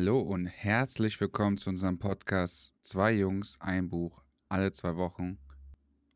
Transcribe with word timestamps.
Hallo 0.00 0.18
und 0.18 0.46
herzlich 0.46 1.20
willkommen 1.20 1.58
zu 1.58 1.68
unserem 1.68 1.98
Podcast 1.98 2.72
Zwei 2.80 3.12
Jungs, 3.12 3.60
ein 3.60 3.90
Buch, 3.90 4.24
alle 4.48 4.72
zwei 4.72 4.96
Wochen. 4.96 5.36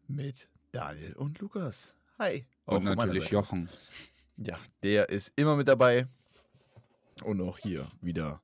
Mit 0.08 0.48
Daniel 0.72 1.12
und 1.16 1.38
Lukas. 1.38 1.92
Hi. 2.18 2.46
Und 2.64 2.84
natürlich. 2.84 3.28
Jochen. 3.28 3.68
Ja, 4.38 4.56
der 4.82 5.10
ist 5.10 5.34
immer 5.36 5.54
mit 5.54 5.68
dabei. 5.68 6.08
Und 7.24 7.42
auch 7.42 7.58
hier 7.58 7.90
wieder 8.00 8.40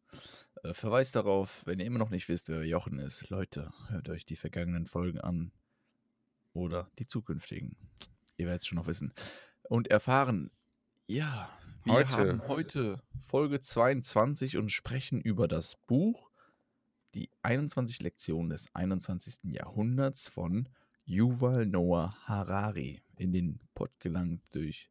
äh, 0.63 0.75
Verweis 0.75 1.11
darauf, 1.11 1.63
wenn 1.65 1.79
ihr 1.79 1.87
immer 1.87 1.99
noch 1.99 2.11
nicht 2.11 2.29
wisst, 2.29 2.51
wer 2.51 2.63
Jochen 2.67 2.99
ist. 2.99 3.31
Leute, 3.31 3.73
hört 3.89 4.11
euch 4.11 4.27
die 4.27 4.37
vergangenen 4.37 4.87
Folgen 4.87 5.23
an. 5.23 5.53
Oder 6.53 6.91
die 6.99 7.07
zukünftigen. 7.07 7.79
Ihr 8.37 8.45
werdet 8.45 8.61
es 8.61 8.67
schon 8.67 8.77
noch 8.77 8.87
wissen. 8.87 9.15
Und 9.71 9.89
erfahren, 9.91 10.51
ja, 11.07 11.49
wir 11.85 11.95
Heute. 11.95 12.09
haben 12.09 12.49
heute 12.49 13.03
Folge 13.23 13.61
22 13.61 14.59
und 14.59 14.71
sprechen 14.71 15.21
über 15.21 15.49
das 15.49 15.77
Buch 15.87 16.31
Die 17.15 17.31
21 17.43 18.03
Lektionen 18.03 18.51
des 18.51 18.75
21. 18.75 19.39
Jahrhunderts 19.45 20.29
von 20.29 20.69
Yuval 21.07 21.65
Noah 21.65 22.11
Harari. 22.25 23.01
In 23.17 23.33
den 23.33 23.61
Pott 23.75 23.91
gelangt 23.99 24.43
durch 24.55 24.91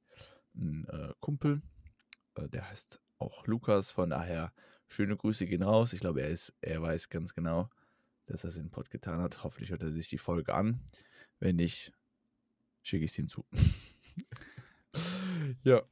einen 0.55 0.85
äh, 0.87 1.13
Kumpel. 1.19 1.61
Äh, 2.35 2.49
der 2.49 2.69
heißt 2.69 2.99
auch 3.19 3.45
Lukas, 3.45 3.91
von 3.91 4.09
daher 4.09 4.51
schöne 4.87 5.15
Grüße 5.15 5.45
gehen 5.45 5.63
raus. 5.63 5.93
Ich 5.93 5.99
glaube, 5.99 6.21
er, 6.21 6.29
ist, 6.29 6.53
er 6.61 6.81
weiß 6.81 7.09
ganz 7.09 7.35
genau, 7.35 7.69
dass 8.25 8.43
er 8.43 8.49
es 8.49 8.57
in 8.57 8.63
den 8.63 8.71
Pott 8.71 8.89
getan 8.89 9.21
hat. 9.21 9.43
Hoffentlich 9.43 9.69
hört 9.69 9.83
er 9.83 9.91
sich 9.91 10.09
die 10.09 10.17
Folge 10.17 10.55
an. 10.55 10.81
Wenn 11.39 11.57
nicht, 11.57 11.93
schicke 12.81 13.05
ich 13.05 13.11
es 13.11 13.19
ihm 13.19 13.27
zu. 13.27 13.45
ja. 15.63 15.83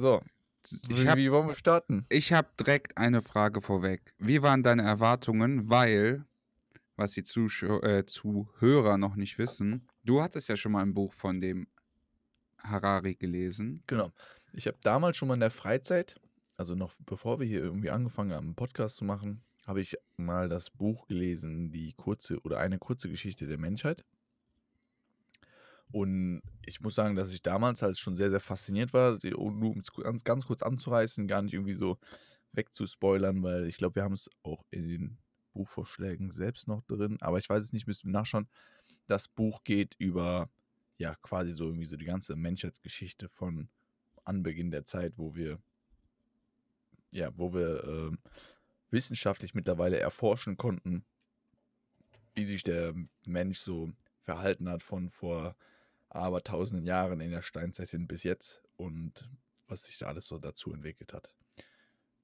So, 0.00 0.22
Ich 0.64 0.88
wie, 0.88 1.08
hab- 1.08 1.18
wie 1.18 1.30
wollen 1.30 1.46
wir 1.46 1.54
starten? 1.54 2.06
Ich 2.08 2.32
habe 2.32 2.48
direkt 2.58 2.96
eine 2.96 3.20
Frage 3.20 3.60
vorweg. 3.60 4.14
Wie 4.18 4.40
waren 4.42 4.62
deine 4.62 4.82
Erwartungen? 4.82 5.68
Weil, 5.68 6.24
was 6.96 7.12
die 7.12 7.22
Zuschau 7.24 7.82
äh, 7.82 8.06
Zuhörer 8.06 8.96
noch 8.96 9.16
nicht 9.16 9.36
wissen, 9.38 9.86
du 10.04 10.22
hattest 10.22 10.48
ja 10.48 10.56
schon 10.56 10.72
mal 10.72 10.80
ein 10.82 10.94
Buch 10.94 11.12
von 11.12 11.40
dem 11.42 11.66
Harari 12.62 13.14
gelesen. 13.14 13.82
Genau. 13.86 14.10
Ich 14.54 14.66
habe 14.66 14.78
damals 14.82 15.18
schon 15.18 15.28
mal 15.28 15.34
in 15.34 15.40
der 15.40 15.50
Freizeit, 15.50 16.16
also 16.56 16.74
noch 16.74 16.92
bevor 17.04 17.38
wir 17.38 17.46
hier 17.46 17.60
irgendwie 17.60 17.90
angefangen 17.90 18.32
haben, 18.32 18.46
einen 18.46 18.54
Podcast 18.54 18.96
zu 18.96 19.04
machen, 19.04 19.42
habe 19.66 19.80
ich 19.82 19.96
mal 20.16 20.48
das 20.48 20.70
Buch 20.70 21.06
gelesen, 21.08 21.70
die 21.70 21.92
kurze 21.92 22.40
oder 22.40 22.58
eine 22.58 22.78
kurze 22.78 23.08
Geschichte 23.10 23.46
der 23.46 23.58
Menschheit. 23.58 24.02
Und 25.92 26.42
ich 26.64 26.80
muss 26.80 26.94
sagen, 26.94 27.16
dass 27.16 27.32
ich 27.32 27.42
damals 27.42 27.82
halt 27.82 27.98
schon 27.98 28.14
sehr, 28.14 28.30
sehr 28.30 28.40
fasziniert 28.40 28.92
war, 28.92 29.18
um 29.34 29.78
es 29.80 30.24
ganz, 30.24 30.46
kurz 30.46 30.62
anzureißen, 30.62 31.26
gar 31.26 31.42
nicht 31.42 31.54
irgendwie 31.54 31.74
so 31.74 31.98
wegzuspoilern, 32.52 33.42
weil 33.42 33.66
ich 33.66 33.76
glaube, 33.76 33.96
wir 33.96 34.04
haben 34.04 34.14
es 34.14 34.28
auch 34.42 34.64
in 34.70 34.88
den 34.88 35.18
Buchvorschlägen 35.52 36.30
selbst 36.30 36.68
noch 36.68 36.82
drin, 36.82 37.18
aber 37.20 37.38
ich 37.38 37.48
weiß 37.48 37.62
es 37.62 37.72
nicht, 37.72 37.86
müssen 37.86 38.08
wir 38.08 38.12
nachschauen. 38.12 38.48
Das 39.06 39.28
Buch 39.28 39.64
geht 39.64 39.94
über, 39.98 40.48
ja, 40.96 41.16
quasi 41.16 41.52
so 41.52 41.66
irgendwie 41.66 41.86
so 41.86 41.96
die 41.96 42.04
ganze 42.04 42.36
Menschheitsgeschichte 42.36 43.28
von 43.28 43.68
Anbeginn 44.24 44.70
der 44.70 44.84
Zeit, 44.84 45.14
wo 45.16 45.34
wir, 45.34 45.58
ja, 47.12 47.30
wo 47.34 47.52
wir 47.52 47.84
ähm, 47.84 48.18
wissenschaftlich 48.90 49.54
mittlerweile 49.54 49.98
erforschen 49.98 50.56
konnten, 50.56 51.04
wie 52.34 52.46
sich 52.46 52.62
der 52.62 52.94
Mensch 53.24 53.58
so 53.58 53.90
verhalten 54.22 54.68
hat 54.68 54.82
von 54.82 55.10
vor 55.10 55.56
aber 56.10 56.44
tausenden 56.44 56.84
Jahren 56.84 57.20
in 57.20 57.30
der 57.30 57.42
Steinzeit 57.42 57.88
hin 57.88 58.06
bis 58.06 58.22
jetzt 58.22 58.62
und 58.76 59.30
was 59.66 59.84
sich 59.84 59.98
da 59.98 60.06
alles 60.06 60.26
so 60.26 60.38
dazu 60.38 60.72
entwickelt 60.72 61.12
hat. 61.12 61.32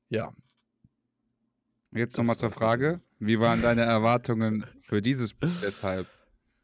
Ja, 0.09 0.35
Jetzt 1.93 2.19
nochmal 2.19 2.37
zur 2.37 2.51
Frage. 2.51 3.01
Wie 3.19 3.41
waren 3.41 3.63
deine 3.63 3.83
Erwartungen 3.83 4.67
für 4.83 5.01
dieses 5.01 5.33
Buch 5.33 5.49
deshalb? 5.63 6.07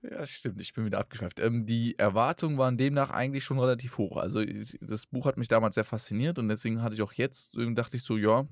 Ja, 0.02 0.26
stimmt. 0.26 0.60
Ich 0.60 0.74
bin 0.74 0.84
wieder 0.84 0.98
abgeschweift. 0.98 1.38
Ähm, 1.38 1.64
die 1.64 1.98
Erwartungen 1.98 2.58
waren 2.58 2.76
demnach 2.76 3.10
eigentlich 3.10 3.44
schon 3.44 3.58
relativ 3.58 3.98
hoch. 3.98 4.16
Also 4.16 4.40
ich, 4.40 4.76
das 4.80 5.06
Buch 5.06 5.26
hat 5.26 5.38
mich 5.38 5.48
damals 5.48 5.76
sehr 5.76 5.84
fasziniert 5.84 6.38
und 6.38 6.48
deswegen 6.48 6.82
hatte 6.82 6.96
ich 6.96 7.02
auch 7.02 7.12
jetzt, 7.12 7.56
dachte 7.74 7.96
ich 7.96 8.02
so, 8.02 8.16
ja, 8.16 8.46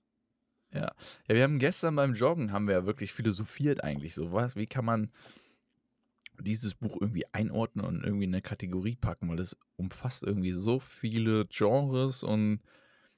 Ja, 0.73 0.93
wir 1.27 1.43
haben 1.43 1.59
gestern 1.59 1.97
beim 1.97 2.15
Joggen 2.15 2.53
haben 2.53 2.67
wir 2.67 2.75
ja 2.75 2.87
wirklich 2.87 3.13
philosophiert 3.13 3.83
eigentlich 3.83 4.15
so. 4.15 4.33
Was, 4.33 4.57
wie 4.57 4.67
kann 4.67 4.85
man 4.85 5.11
dieses 6.41 6.75
Buch 6.75 6.99
irgendwie 7.01 7.25
einordnen 7.33 7.85
und 7.85 8.05
irgendwie 8.05 8.25
in 8.25 8.35
eine 8.35 8.43
Kategorie 8.43 8.97
packen, 8.97 9.29
weil 9.29 9.39
es 9.39 9.57
umfasst 9.77 10.23
irgendwie 10.23 10.53
so 10.53 10.79
viele 10.79 11.47
Genres 11.47 12.23
und 12.23 12.61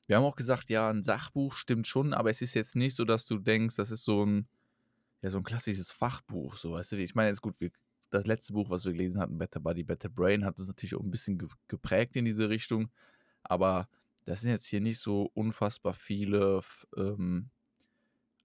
wir 0.06 0.16
haben 0.16 0.24
auch 0.24 0.36
gesagt, 0.36 0.70
ja, 0.70 0.88
ein 0.88 1.02
Sachbuch 1.02 1.52
stimmt 1.52 1.86
schon, 1.86 2.14
aber 2.14 2.30
es 2.30 2.40
ist 2.40 2.54
jetzt 2.54 2.76
nicht 2.76 2.94
so, 2.94 3.04
dass 3.04 3.26
du 3.26 3.38
denkst, 3.38 3.76
das 3.76 3.90
ist 3.90 4.04
so 4.04 4.24
ein, 4.24 4.48
ja, 5.20 5.30
so 5.30 5.38
ein 5.38 5.44
klassisches 5.44 5.90
Fachbuch, 5.90 6.56
so, 6.56 6.72
weißt 6.72 6.92
du, 6.92 6.96
ich 6.96 7.14
meine, 7.14 7.28
jetzt 7.28 7.42
gut, 7.42 7.60
wir, 7.60 7.70
das 8.10 8.26
letzte 8.26 8.54
Buch, 8.54 8.70
was 8.70 8.84
wir 8.84 8.92
gelesen 8.92 9.20
hatten, 9.20 9.36
Better 9.36 9.60
Body, 9.60 9.84
Better 9.84 10.08
Brain, 10.08 10.44
hat 10.44 10.58
uns 10.58 10.68
natürlich 10.68 10.94
auch 10.94 11.02
ein 11.02 11.10
bisschen 11.10 11.38
ge 11.38 11.48
geprägt 11.66 12.16
in 12.16 12.24
diese 12.24 12.48
Richtung, 12.48 12.90
aber 13.42 13.88
das 14.28 14.42
sind 14.42 14.50
jetzt 14.50 14.66
hier 14.66 14.82
nicht 14.82 14.98
so 14.98 15.30
unfassbar 15.32 15.94
viele, 15.94 16.60
ähm, 16.96 17.50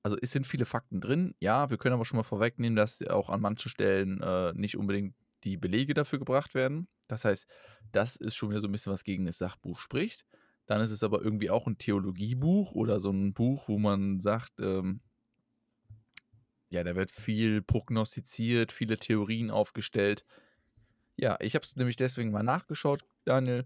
also 0.02 0.16
es 0.22 0.32
sind 0.32 0.48
viele 0.48 0.64
Fakten 0.64 1.02
drin, 1.02 1.36
ja, 1.42 1.70
wir 1.70 1.78
können 1.78 1.94
aber 1.94 2.06
schon 2.06 2.16
mal 2.16 2.24
vorwegnehmen, 2.24 2.78
dass 2.78 3.02
auch 3.04 3.30
an 3.30 3.42
manchen 3.42 3.70
Stellen 3.70 4.22
äh, 4.22 4.54
nicht 4.54 4.78
unbedingt 4.78 5.14
die 5.44 5.58
Belege 5.58 5.94
dafür 5.94 6.20
gebracht 6.20 6.56
werden. 6.56 6.88
Das 7.10 7.26
heißt, 7.26 7.48
das 7.92 8.16
ist 8.16 8.36
schon 8.36 8.50
wieder 8.50 8.62
so 8.62 8.68
ein 8.68 8.72
bisschen 8.72 8.94
was 8.94 9.04
gegen 9.04 9.26
das 9.26 9.38
Sachbuch 9.38 9.78
spricht. 9.78 10.26
Dann 10.68 10.80
ist 10.80 10.92
es 10.92 11.04
aber 11.04 11.22
irgendwie 11.22 11.50
auch 11.50 11.68
ein 11.68 11.78
Theologiebuch 11.78 12.72
oder 12.72 13.02
so 13.02 13.12
ein 13.12 13.34
Buch, 13.34 13.68
wo 13.68 13.78
man 13.78 14.22
sagt, 14.22 14.54
ähm, 14.62 15.02
ja, 16.70 16.86
da 16.86 16.96
wird 16.96 17.12
viel 17.12 17.62
prognostiziert, 17.62 18.72
viele 18.72 18.98
Theorien 18.98 19.52
aufgestellt. 19.52 20.24
Ja, 21.18 21.38
ich 21.42 21.56
habe 21.56 21.66
es 21.66 21.76
nämlich 21.76 21.98
deswegen 21.98 22.32
mal 22.32 22.42
nachgeschaut, 22.42 23.02
Daniel. 23.26 23.66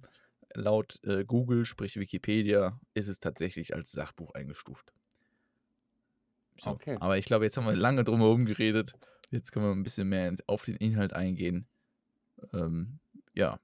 Laut 0.53 0.99
äh, 1.03 1.25
Google, 1.25 1.65
sprich 1.65 1.97
Wikipedia, 1.97 2.79
ist 2.93 3.07
es 3.07 3.19
tatsächlich 3.19 3.73
als 3.75 3.91
Sachbuch 3.91 4.33
eingestuft. 4.33 4.93
So, 6.57 6.71
Okay. 6.71 6.97
Aber 6.99 7.17
ich 7.17 7.25
glaube, 7.25 7.45
jetzt 7.45 7.57
haben 7.57 7.65
wir 7.65 7.75
lange 7.75 8.03
drum 8.03 8.19
herum 8.19 8.45
geredet 8.45 8.93
Jetzt 9.29 9.51
können 9.51 9.65
wir 9.65 9.71
ein 9.71 9.83
bisschen 9.83 10.07
mehr 10.07 10.33
auf 10.47 10.65
den 10.65 10.75
Inhalt 10.77 11.13
eingehen. 11.13 11.67
Ähm, 12.53 12.99
ja, 13.33 13.59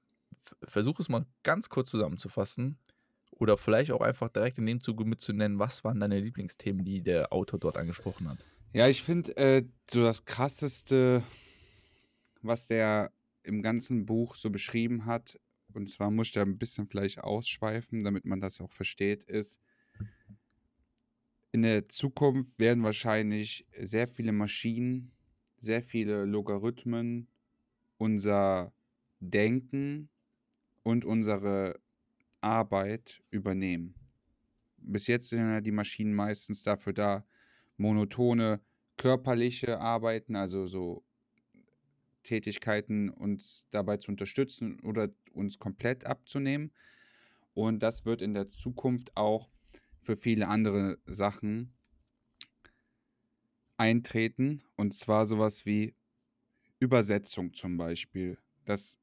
versuch 0.62 1.00
es 1.00 1.08
mal 1.08 1.24
ganz 1.42 1.68
kurz 1.68 1.90
zusammenzufassen. 1.90 2.78
Oder 3.30 3.56
vielleicht 3.56 3.90
auch 3.90 4.00
einfach 4.00 4.28
direkt 4.28 4.58
in 4.58 4.66
dem 4.66 4.80
Zuge 4.80 5.04
mitzunennen, 5.04 5.58
was 5.58 5.82
waren 5.82 5.98
deine 5.98 6.20
Lieblingsthemen, 6.20 6.84
die 6.84 7.02
der 7.02 7.32
Autor 7.32 7.58
dort 7.58 7.76
angesprochen 7.76 8.28
hat. 8.28 8.38
Ja, 8.72 8.88
ich 8.88 9.02
finde 9.02 9.36
äh, 9.36 9.64
so 9.90 10.02
das 10.02 10.24
krasseste, 10.24 11.22
was 12.42 12.68
der 12.68 13.10
im 13.42 13.62
ganzen 13.62 14.06
Buch 14.06 14.36
so 14.36 14.50
beschrieben 14.50 15.06
hat, 15.06 15.40
und 15.74 15.88
zwar 15.88 16.10
muss 16.10 16.28
ich 16.28 16.32
da 16.32 16.42
ein 16.42 16.58
bisschen 16.58 16.86
vielleicht 16.86 17.18
ausschweifen, 17.22 18.00
damit 18.00 18.24
man 18.24 18.40
das 18.40 18.60
auch 18.60 18.72
versteht, 18.72 19.24
ist, 19.24 19.60
in 21.52 21.62
der 21.62 21.88
Zukunft 21.88 22.58
werden 22.58 22.82
wahrscheinlich 22.82 23.66
sehr 23.78 24.08
viele 24.08 24.32
Maschinen, 24.32 25.12
sehr 25.58 25.82
viele 25.82 26.24
Logarithmen 26.24 27.28
unser 27.96 28.72
Denken 29.20 30.08
und 30.82 31.04
unsere 31.04 31.80
Arbeit 32.40 33.22
übernehmen. 33.30 33.94
Bis 34.78 35.06
jetzt 35.06 35.30
sind 35.30 35.38
ja 35.38 35.60
die 35.60 35.70
Maschinen 35.70 36.12
meistens 36.12 36.62
dafür 36.62 36.92
da, 36.92 37.24
monotone 37.76 38.60
körperliche 38.96 39.80
Arbeiten, 39.80 40.36
also 40.36 40.66
so 40.66 41.04
Tätigkeiten 42.24 43.10
uns 43.10 43.68
dabei 43.70 43.98
zu 43.98 44.10
unterstützen 44.10 44.80
oder 44.80 45.10
uns 45.32 45.58
komplett 45.58 46.04
abzunehmen. 46.04 46.72
Und 47.54 47.82
das 47.82 48.04
wird 48.04 48.20
in 48.20 48.34
der 48.34 48.48
Zukunft 48.48 49.16
auch 49.16 49.48
für 50.00 50.16
viele 50.16 50.48
andere 50.48 50.98
Sachen 51.06 51.72
eintreten. 53.76 54.62
Und 54.76 54.92
zwar 54.92 55.26
sowas 55.26 55.64
wie 55.64 55.94
Übersetzung 56.80 57.54
zum 57.54 57.76
Beispiel. 57.76 58.38
Dass 58.64 58.98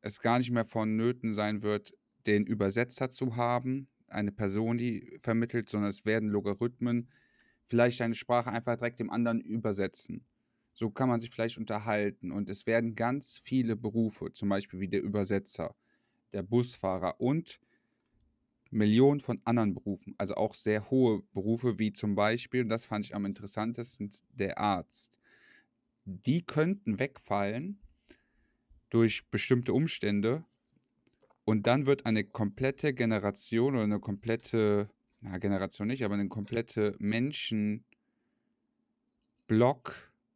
es 0.00 0.20
gar 0.20 0.38
nicht 0.38 0.50
mehr 0.50 0.64
vonnöten 0.64 1.34
sein 1.34 1.62
wird, 1.62 1.94
den 2.26 2.46
Übersetzer 2.46 3.10
zu 3.10 3.36
haben, 3.36 3.88
eine 4.08 4.32
Person, 4.32 4.78
die 4.78 5.16
vermittelt, 5.20 5.68
sondern 5.68 5.90
es 5.90 6.04
werden 6.04 6.28
Logarithmen 6.28 7.08
vielleicht 7.66 8.02
eine 8.02 8.14
Sprache 8.14 8.50
einfach 8.50 8.76
direkt 8.76 8.98
dem 8.98 9.10
anderen 9.10 9.40
übersetzen. 9.40 10.26
So 10.80 10.88
kann 10.88 11.10
man 11.10 11.20
sich 11.20 11.28
vielleicht 11.28 11.58
unterhalten. 11.58 12.32
Und 12.32 12.48
es 12.48 12.66
werden 12.66 12.94
ganz 12.94 13.42
viele 13.44 13.76
Berufe, 13.76 14.32
zum 14.32 14.48
Beispiel 14.48 14.80
wie 14.80 14.88
der 14.88 15.02
Übersetzer, 15.02 15.76
der 16.32 16.42
Busfahrer 16.42 17.20
und 17.20 17.60
Millionen 18.70 19.20
von 19.20 19.42
anderen 19.44 19.74
Berufen, 19.74 20.14
also 20.16 20.36
auch 20.36 20.54
sehr 20.54 20.90
hohe 20.90 21.22
Berufe, 21.34 21.78
wie 21.78 21.92
zum 21.92 22.14
Beispiel, 22.14 22.62
und 22.62 22.70
das 22.70 22.86
fand 22.86 23.04
ich 23.04 23.14
am 23.14 23.26
interessantesten, 23.26 24.10
der 24.30 24.56
Arzt. 24.56 25.20
Die 26.06 26.46
könnten 26.46 26.98
wegfallen 26.98 27.78
durch 28.88 29.28
bestimmte 29.28 29.74
Umstände 29.74 30.46
und 31.44 31.66
dann 31.66 31.84
wird 31.84 32.06
eine 32.06 32.24
komplette 32.24 32.94
Generation 32.94 33.74
oder 33.74 33.84
eine 33.84 34.00
komplette, 34.00 34.88
na, 35.20 35.36
Generation 35.36 35.88
nicht, 35.88 36.04
aber 36.06 36.14
eine 36.14 36.28
komplette 36.28 36.96
Menschenblock, 36.98 37.84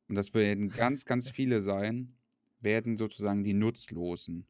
und 0.08 0.14
das 0.14 0.34
werden 0.34 0.70
ganz, 0.70 1.04
ganz 1.04 1.30
viele 1.30 1.60
sein, 1.60 2.14
werden 2.60 2.96
sozusagen 2.96 3.44
die 3.44 3.54
Nutzlosen. 3.54 4.46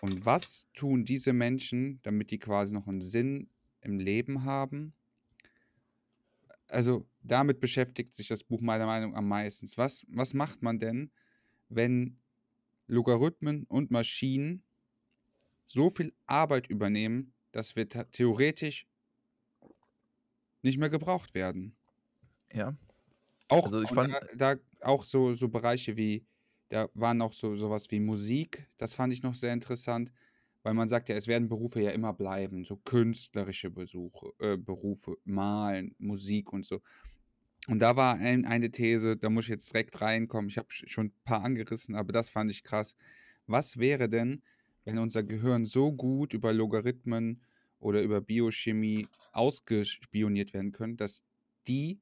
Und 0.00 0.24
was 0.24 0.66
tun 0.74 1.04
diese 1.04 1.32
Menschen, 1.32 2.00
damit 2.02 2.30
die 2.30 2.38
quasi 2.38 2.72
noch 2.72 2.86
einen 2.86 3.02
Sinn 3.02 3.48
im 3.80 3.98
Leben 3.98 4.44
haben? 4.44 4.94
Also 6.68 7.06
damit 7.22 7.60
beschäftigt 7.60 8.14
sich 8.14 8.28
das 8.28 8.44
Buch 8.44 8.60
meiner 8.60 8.86
Meinung 8.86 9.12
nach 9.12 9.18
am 9.18 9.28
meisten. 9.28 9.68
Was, 9.76 10.04
was 10.08 10.34
macht 10.34 10.62
man 10.62 10.78
denn, 10.78 11.10
wenn 11.68 12.18
Logarithmen 12.86 13.64
und 13.64 13.90
Maschinen 13.90 14.62
so 15.64 15.90
viel 15.90 16.12
Arbeit 16.26 16.68
übernehmen, 16.68 17.32
dass 17.52 17.76
wir 17.76 17.88
theoretisch 17.88 18.86
nicht 20.62 20.78
mehr 20.78 20.90
gebraucht 20.90 21.34
werden? 21.34 21.76
Ja. 22.52 22.76
Auch, 23.48 23.66
also 23.66 23.82
ich 23.82 23.90
fand, 23.90 24.12
da, 24.36 24.54
da 24.54 24.60
auch 24.80 25.04
so, 25.04 25.34
so 25.34 25.48
Bereiche 25.48 25.96
wie 25.96 26.26
da 26.68 26.88
waren 26.94 27.22
auch 27.22 27.32
so 27.32 27.56
sowas 27.56 27.90
wie 27.90 28.00
Musik, 28.00 28.66
das 28.78 28.94
fand 28.94 29.12
ich 29.12 29.22
noch 29.22 29.34
sehr 29.34 29.52
interessant, 29.52 30.12
weil 30.62 30.74
man 30.74 30.88
sagt 30.88 31.08
ja, 31.08 31.14
es 31.14 31.28
werden 31.28 31.48
Berufe 31.48 31.80
ja 31.80 31.90
immer 31.90 32.12
bleiben, 32.12 32.64
so 32.64 32.76
künstlerische 32.76 33.70
Besuche, 33.70 34.32
äh, 34.38 34.56
Berufe, 34.56 35.16
Malen, 35.24 35.94
Musik 35.98 36.52
und 36.52 36.64
so. 36.64 36.80
Und 37.68 37.78
da 37.78 37.96
war 37.96 38.16
ein, 38.16 38.44
eine 38.44 38.70
These, 38.70 39.16
da 39.16 39.30
muss 39.30 39.44
ich 39.44 39.50
jetzt 39.50 39.72
direkt 39.72 40.00
reinkommen. 40.00 40.48
Ich 40.48 40.58
habe 40.58 40.68
schon 40.70 41.06
ein 41.06 41.14
paar 41.24 41.44
angerissen, 41.44 41.94
aber 41.94 42.12
das 42.12 42.28
fand 42.28 42.50
ich 42.50 42.62
krass. 42.62 42.96
Was 43.46 43.78
wäre 43.78 44.08
denn, 44.08 44.42
wenn 44.84 44.98
unser 44.98 45.22
Gehirn 45.22 45.64
so 45.64 45.92
gut 45.92 46.34
über 46.34 46.52
Logarithmen 46.52 47.42
oder 47.78 48.02
über 48.02 48.20
Biochemie 48.20 49.08
ausgespioniert 49.32 50.52
werden 50.54 50.72
können, 50.72 50.96
dass 50.96 51.24
die 51.68 52.00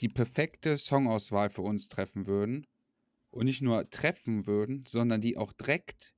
die 0.00 0.08
perfekte 0.08 0.76
Songauswahl 0.76 1.50
für 1.50 1.62
uns 1.62 1.88
treffen 1.88 2.26
würden 2.26 2.66
und 3.30 3.44
nicht 3.44 3.62
nur 3.62 3.88
treffen 3.90 4.46
würden, 4.46 4.84
sondern 4.86 5.20
die 5.20 5.36
auch 5.36 5.52
direkt 5.52 6.14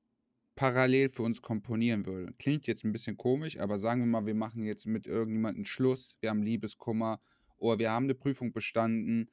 parallel 0.55 1.09
für 1.09 1.23
uns 1.23 1.41
komponieren 1.41 2.05
würden. 2.05 2.37
Klingt 2.37 2.67
jetzt 2.67 2.83
ein 2.83 2.91
bisschen 2.91 3.17
komisch, 3.17 3.59
aber 3.59 3.79
sagen 3.79 4.01
wir 4.01 4.07
mal, 4.07 4.25
wir 4.25 4.35
machen 4.35 4.63
jetzt 4.63 4.85
mit 4.85 5.07
irgendjemandem 5.07 5.65
Schluss, 5.65 6.17
wir 6.21 6.29
haben 6.29 6.43
Liebeskummer 6.43 7.19
oder 7.57 7.79
wir 7.79 7.91
haben 7.91 8.05
eine 8.05 8.15
Prüfung 8.15 8.53
bestanden 8.53 9.29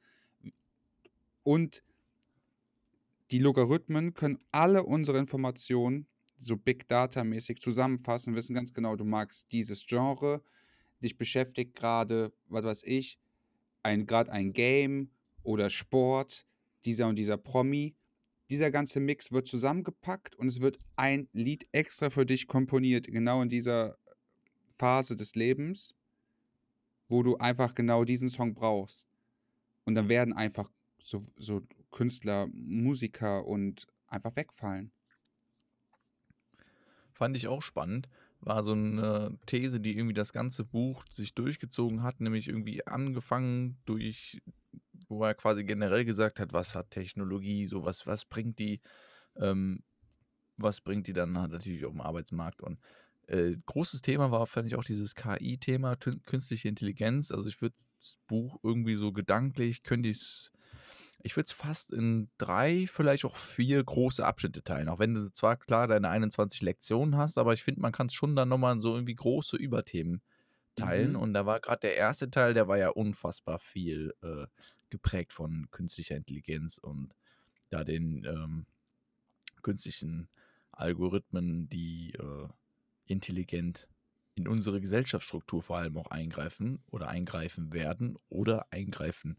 und 1.43 1.83
die 3.29 3.39
Logarithmen 3.39 4.13
können 4.13 4.39
alle 4.51 4.83
unsere 4.83 5.17
Informationen 5.17 6.07
so 6.37 6.57
Big 6.57 6.87
Data 6.87 7.23
mäßig 7.23 7.61
zusammenfassen, 7.61 8.35
wissen 8.35 8.55
ganz 8.55 8.73
genau, 8.73 8.95
du 8.95 9.05
magst 9.05 9.51
dieses 9.51 9.85
Genre, 9.85 10.43
dich 11.01 11.17
beschäftigt 11.17 11.75
gerade, 11.75 12.33
was 12.47 12.65
weiß 12.65 12.83
ich, 12.83 13.20
ein 13.83 14.05
gerade 14.05 14.31
ein 14.31 14.53
Game 14.53 15.11
oder 15.43 15.69
Sport 15.69 16.45
dieser 16.85 17.07
und 17.07 17.15
dieser 17.15 17.37
Promi. 17.37 17.95
Dieser 18.49 18.71
ganze 18.71 18.99
Mix 18.99 19.31
wird 19.31 19.47
zusammengepackt 19.47 20.35
und 20.35 20.47
es 20.47 20.61
wird 20.61 20.77
ein 20.95 21.29
Lied 21.31 21.67
extra 21.71 22.09
für 22.09 22.25
dich 22.25 22.47
komponiert, 22.47 23.07
genau 23.07 23.41
in 23.41 23.49
dieser 23.49 23.97
Phase 24.71 25.15
des 25.15 25.35
Lebens, 25.35 25.95
wo 27.07 27.23
du 27.23 27.37
einfach 27.37 27.75
genau 27.75 28.03
diesen 28.03 28.29
Song 28.29 28.53
brauchst. 28.53 29.07
Und 29.85 29.95
dann 29.95 30.09
werden 30.09 30.33
einfach 30.33 30.69
so, 30.99 31.21
so 31.37 31.61
Künstler, 31.91 32.47
Musiker 32.53 33.45
und 33.45 33.87
einfach 34.07 34.35
wegfallen. 34.35 34.91
Fand 37.13 37.37
ich 37.37 37.47
auch 37.47 37.61
spannend. 37.61 38.09
War 38.41 38.63
so 38.63 38.71
eine 38.71 39.37
These, 39.45 39.79
die 39.79 39.95
irgendwie 39.95 40.15
das 40.15 40.33
ganze 40.33 40.65
Buch 40.65 41.03
sich 41.09 41.35
durchgezogen 41.35 42.03
hat, 42.03 42.21
nämlich 42.21 42.47
irgendwie 42.47 42.85
angefangen 42.87 43.77
durch 43.85 44.41
wo 45.11 45.23
er 45.25 45.35
quasi 45.35 45.63
generell 45.63 46.05
gesagt 46.05 46.39
hat, 46.39 46.53
was 46.53 46.73
hat 46.73 46.89
Technologie, 46.89 47.65
so 47.65 47.83
was, 47.83 48.07
was 48.07 48.25
bringt 48.25 48.59
die, 48.59 48.79
ähm, 49.35 49.83
was 50.57 50.81
bringt 50.81 51.07
die 51.07 51.13
dann 51.13 51.33
natürlich 51.33 51.85
auf 51.85 51.91
dem 51.91 52.01
Arbeitsmarkt 52.01 52.61
und 52.61 52.79
äh, 53.27 53.55
großes 53.65 54.01
Thema 54.01 54.31
war, 54.31 54.47
fand 54.47 54.67
ich 54.67 54.75
auch 54.75 54.83
dieses 54.83 55.15
KI-Thema, 55.15 55.95
künstliche 55.95 56.67
Intelligenz. 56.67 57.31
Also 57.31 57.47
ich 57.47 57.61
würde 57.61 57.75
das 57.97 58.17
Buch 58.27 58.59
irgendwie 58.63 58.95
so 58.95 59.13
gedanklich, 59.13 59.83
könnte 59.83 60.09
ich 60.09 60.17
es, 60.17 60.51
ich 61.23 61.35
würde 61.35 61.47
es 61.47 61.51
fast 61.51 61.93
in 61.93 62.29
drei, 62.37 62.87
vielleicht 62.87 63.25
auch 63.25 63.35
vier 63.35 63.83
große 63.83 64.25
Abschnitte 64.25 64.63
teilen. 64.63 64.89
Auch 64.89 64.99
wenn 64.99 65.13
du 65.13 65.31
zwar 65.31 65.57
klar 65.57 65.87
deine 65.87 66.09
21 66.09 66.61
Lektionen 66.61 67.17
hast, 67.17 67.37
aber 67.37 67.53
ich 67.53 67.63
finde, 67.63 67.81
man 67.81 67.91
kann 67.91 68.07
es 68.07 68.13
schon 68.13 68.35
dann 68.35 68.49
nochmal 68.49 68.81
so 68.81 68.93
irgendwie 68.93 69.15
große 69.15 69.57
Überthemen 69.57 70.21
teilen. 70.75 71.11
Mhm. 71.11 71.17
Und 71.17 71.33
da 71.33 71.45
war 71.45 71.59
gerade 71.59 71.81
der 71.81 71.95
erste 71.95 72.29
Teil, 72.29 72.53
der 72.53 72.67
war 72.67 72.77
ja 72.77 72.89
unfassbar 72.89 73.59
viel 73.59 74.13
äh, 74.21 74.47
geprägt 74.89 75.33
von 75.33 75.67
künstlicher 75.71 76.15
Intelligenz 76.15 76.77
und 76.77 77.15
da 77.69 77.83
den 77.83 78.25
ähm, 78.25 78.65
künstlichen 79.61 80.27
Algorithmen, 80.71 81.69
die 81.69 82.13
äh, 82.13 82.47
intelligent 83.05 83.87
in 84.35 84.47
unsere 84.47 84.81
Gesellschaftsstruktur 84.81 85.61
vor 85.61 85.77
allem 85.77 85.97
auch 85.97 86.07
eingreifen 86.07 86.81
oder 86.89 87.09
eingreifen 87.09 87.73
werden 87.73 88.17
oder 88.29 88.65
eingreifen 88.71 89.37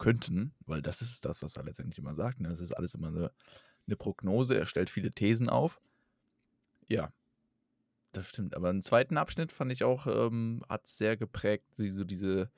könnten, 0.00 0.54
weil 0.66 0.82
das 0.82 1.02
ist 1.02 1.24
das, 1.24 1.42
was 1.42 1.56
er 1.56 1.62
letztendlich 1.62 1.98
immer 1.98 2.14
sagt. 2.14 2.40
Ne? 2.40 2.48
Das 2.48 2.60
ist 2.60 2.72
alles 2.72 2.94
immer 2.94 3.08
eine, 3.08 3.30
eine 3.86 3.96
Prognose. 3.96 4.58
Er 4.58 4.66
stellt 4.66 4.90
viele 4.90 5.12
Thesen 5.12 5.48
auf. 5.48 5.80
Ja, 6.88 7.12
das 8.12 8.26
stimmt. 8.26 8.56
Aber 8.56 8.70
einen 8.70 8.82
zweiten 8.82 9.18
Abschnitt 9.18 9.52
fand 9.52 9.70
ich 9.70 9.84
auch, 9.84 10.06
ähm, 10.08 10.64
hat 10.68 10.88
sehr 10.88 11.16
geprägt, 11.16 11.66
so 11.76 12.02
diese 12.02 12.50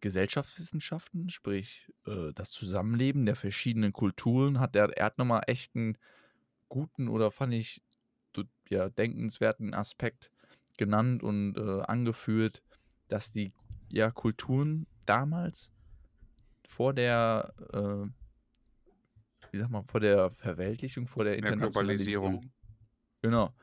Gesellschaftswissenschaften, 0.00 1.28
sprich 1.28 1.92
äh, 2.06 2.32
das 2.34 2.52
Zusammenleben 2.52 3.26
der 3.26 3.36
verschiedenen 3.36 3.92
Kulturen, 3.92 4.60
hat 4.60 4.74
er, 4.74 4.96
er 4.96 5.06
hat 5.06 5.18
nochmal 5.18 5.42
echt 5.48 5.76
einen 5.76 5.98
guten 6.68 7.08
oder 7.08 7.30
fand 7.30 7.52
ich 7.52 7.82
ja, 8.68 8.88
denkenswerten 8.88 9.74
Aspekt 9.74 10.30
genannt 10.78 11.22
und 11.24 11.56
äh, 11.58 11.82
angeführt, 11.82 12.62
dass 13.08 13.32
die 13.32 13.52
ja, 13.88 14.12
Kulturen 14.12 14.86
damals 15.04 15.72
vor 16.70 16.94
der 16.94 17.52
äh, 17.72 18.08
wie 19.50 19.58
sagt 19.58 19.70
man, 19.70 19.84
vor 19.84 20.00
der 20.00 20.30
Verweltlichung, 20.30 21.06
vor 21.06 21.24
der 21.24 21.36
Internationalisierung. 21.36 22.40
Globalisierung. 22.40 22.52
Genau. 23.22 23.54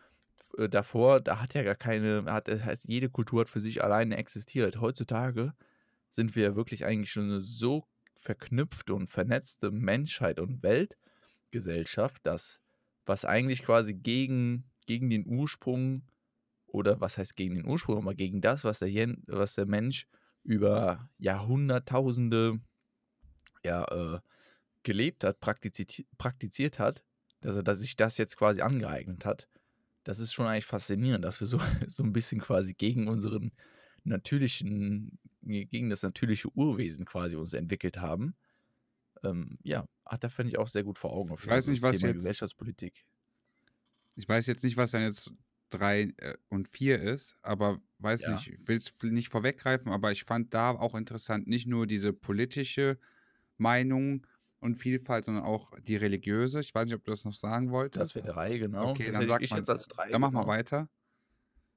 Äh, 0.58 0.70
Davor, 0.70 1.22
da 1.22 1.42
hat 1.42 1.54
ja 1.54 1.64
gar 1.64 1.76
keine, 1.76 2.26
hat, 2.26 2.48
das 2.48 2.64
heißt, 2.64 2.86
jede 2.88 3.10
Kultur 3.10 3.42
hat 3.42 3.50
für 3.50 3.60
sich 3.60 3.84
alleine 3.84 4.18
existiert. 4.18 4.82
Heutzutage 4.82 5.54
sind 6.10 6.36
wir 6.36 6.56
wirklich 6.56 6.86
eigentlich 6.86 7.12
schon 7.12 7.26
eine 7.26 7.40
so 7.40 7.88
verknüpfte 8.16 8.94
und 8.94 9.08
vernetzte 9.08 9.72
Menschheit 9.72 10.40
und 10.40 10.64
Weltgesellschaft, 10.64 12.26
dass 12.26 12.60
was 13.06 13.24
eigentlich 13.24 13.64
quasi 13.64 13.94
gegen, 13.94 14.70
gegen 14.86 15.10
den 15.10 15.26
Ursprung 15.26 16.04
oder 16.66 17.00
was 17.00 17.18
heißt 17.18 17.36
gegen 17.36 17.56
den 17.56 17.68
Ursprung, 17.68 18.00
aber 18.00 18.16
gegen 18.16 18.42
das, 18.42 18.64
was 18.66 18.80
der, 18.80 19.16
was 19.28 19.56
der 19.56 19.66
Mensch 19.66 20.08
über 20.44 21.10
Jahrhunderttausende 21.18 22.60
ja, 23.68 23.86
äh, 24.16 24.20
gelebt 24.84 25.24
hat, 25.24 25.40
praktiziert, 25.40 26.06
praktiziert 26.18 26.80
hat, 26.80 27.04
dass 27.42 27.56
er 27.58 27.64
dass 27.64 27.80
sich 27.80 27.96
das 27.96 28.18
jetzt 28.18 28.38
quasi 28.38 28.62
angeeignet 28.62 29.26
hat. 29.26 29.48
Das 30.04 30.20
ist 30.20 30.34
schon 30.34 30.48
eigentlich 30.48 30.66
faszinierend, 30.66 31.24
dass 31.26 31.40
wir 31.42 31.48
so, 31.48 31.60
so 31.88 32.04
ein 32.04 32.14
bisschen 32.14 32.40
quasi 32.42 32.74
gegen 32.74 33.08
unseren 33.08 33.52
natürlichen, 34.04 35.20
gegen 35.42 35.90
das 35.90 36.04
natürliche 36.04 36.50
Urwesen 36.56 37.06
quasi 37.06 37.36
uns 37.36 37.54
entwickelt 37.54 37.98
haben. 38.00 38.36
Ähm, 39.24 39.58
ja, 39.64 39.86
hat 40.06 40.24
da 40.24 40.30
finde 40.30 40.52
ich 40.52 40.58
auch 40.58 40.68
sehr 40.68 40.84
gut 40.84 40.98
vor 40.98 41.12
Augen. 41.12 41.34
Ich 41.34 41.48
weiß 41.48 41.68
nicht, 41.68 41.82
was 41.82 41.98
Thema 41.98 42.08
jetzt- 42.10 42.18
Gesellschaftspolitik. 42.18 43.06
Ich 44.16 44.28
weiß 44.28 44.48
jetzt 44.48 44.64
nicht, 44.64 44.78
was 44.78 44.92
dann 44.92 45.02
jetzt 45.04 45.32
drei 45.70 46.14
äh, 46.18 46.38
und 46.50 46.68
vier 46.68 47.00
ist, 47.02 47.38
aber 47.42 47.82
weiß 48.00 48.22
Ja. 48.22 48.32
nicht, 48.32 48.48
ich 48.48 48.68
will 48.68 48.78
es 48.78 48.94
nicht 49.04 49.30
vorweggreifen, 49.30 49.92
aber 49.92 50.12
ich 50.12 50.24
fand 50.24 50.54
da 50.54 50.72
auch 50.72 50.96
interessant, 50.96 51.48
nicht 51.48 51.68
nur 51.68 51.86
diese 51.88 52.14
politische 52.14 52.98
Meinung 53.58 54.26
und 54.60 54.76
Vielfalt, 54.76 55.26
sondern 55.26 55.44
auch 55.44 55.72
die 55.82 55.96
religiöse. 55.96 56.60
Ich 56.60 56.74
weiß 56.74 56.86
nicht, 56.86 56.96
ob 56.96 57.04
du 57.04 57.12
das 57.12 57.26
noch 57.26 57.34
sagen 57.34 57.68
Das 57.68 57.74
wolltest. 57.74 58.16
wäre 58.16 58.28
drei, 58.28 58.58
genau. 58.58 58.90
Okay, 58.92 59.06
das 59.06 59.14
dann 59.14 59.22
hätte 59.22 59.28
sag 59.28 59.42
ich 59.42 59.52
mal, 59.52 59.58
jetzt 59.58 59.70
als 59.70 59.88
drei. 59.88 60.10
Dann 60.10 60.22
mach 60.22 60.32
mal 60.32 60.42
genau. 60.42 60.52
weiter. 60.52 60.90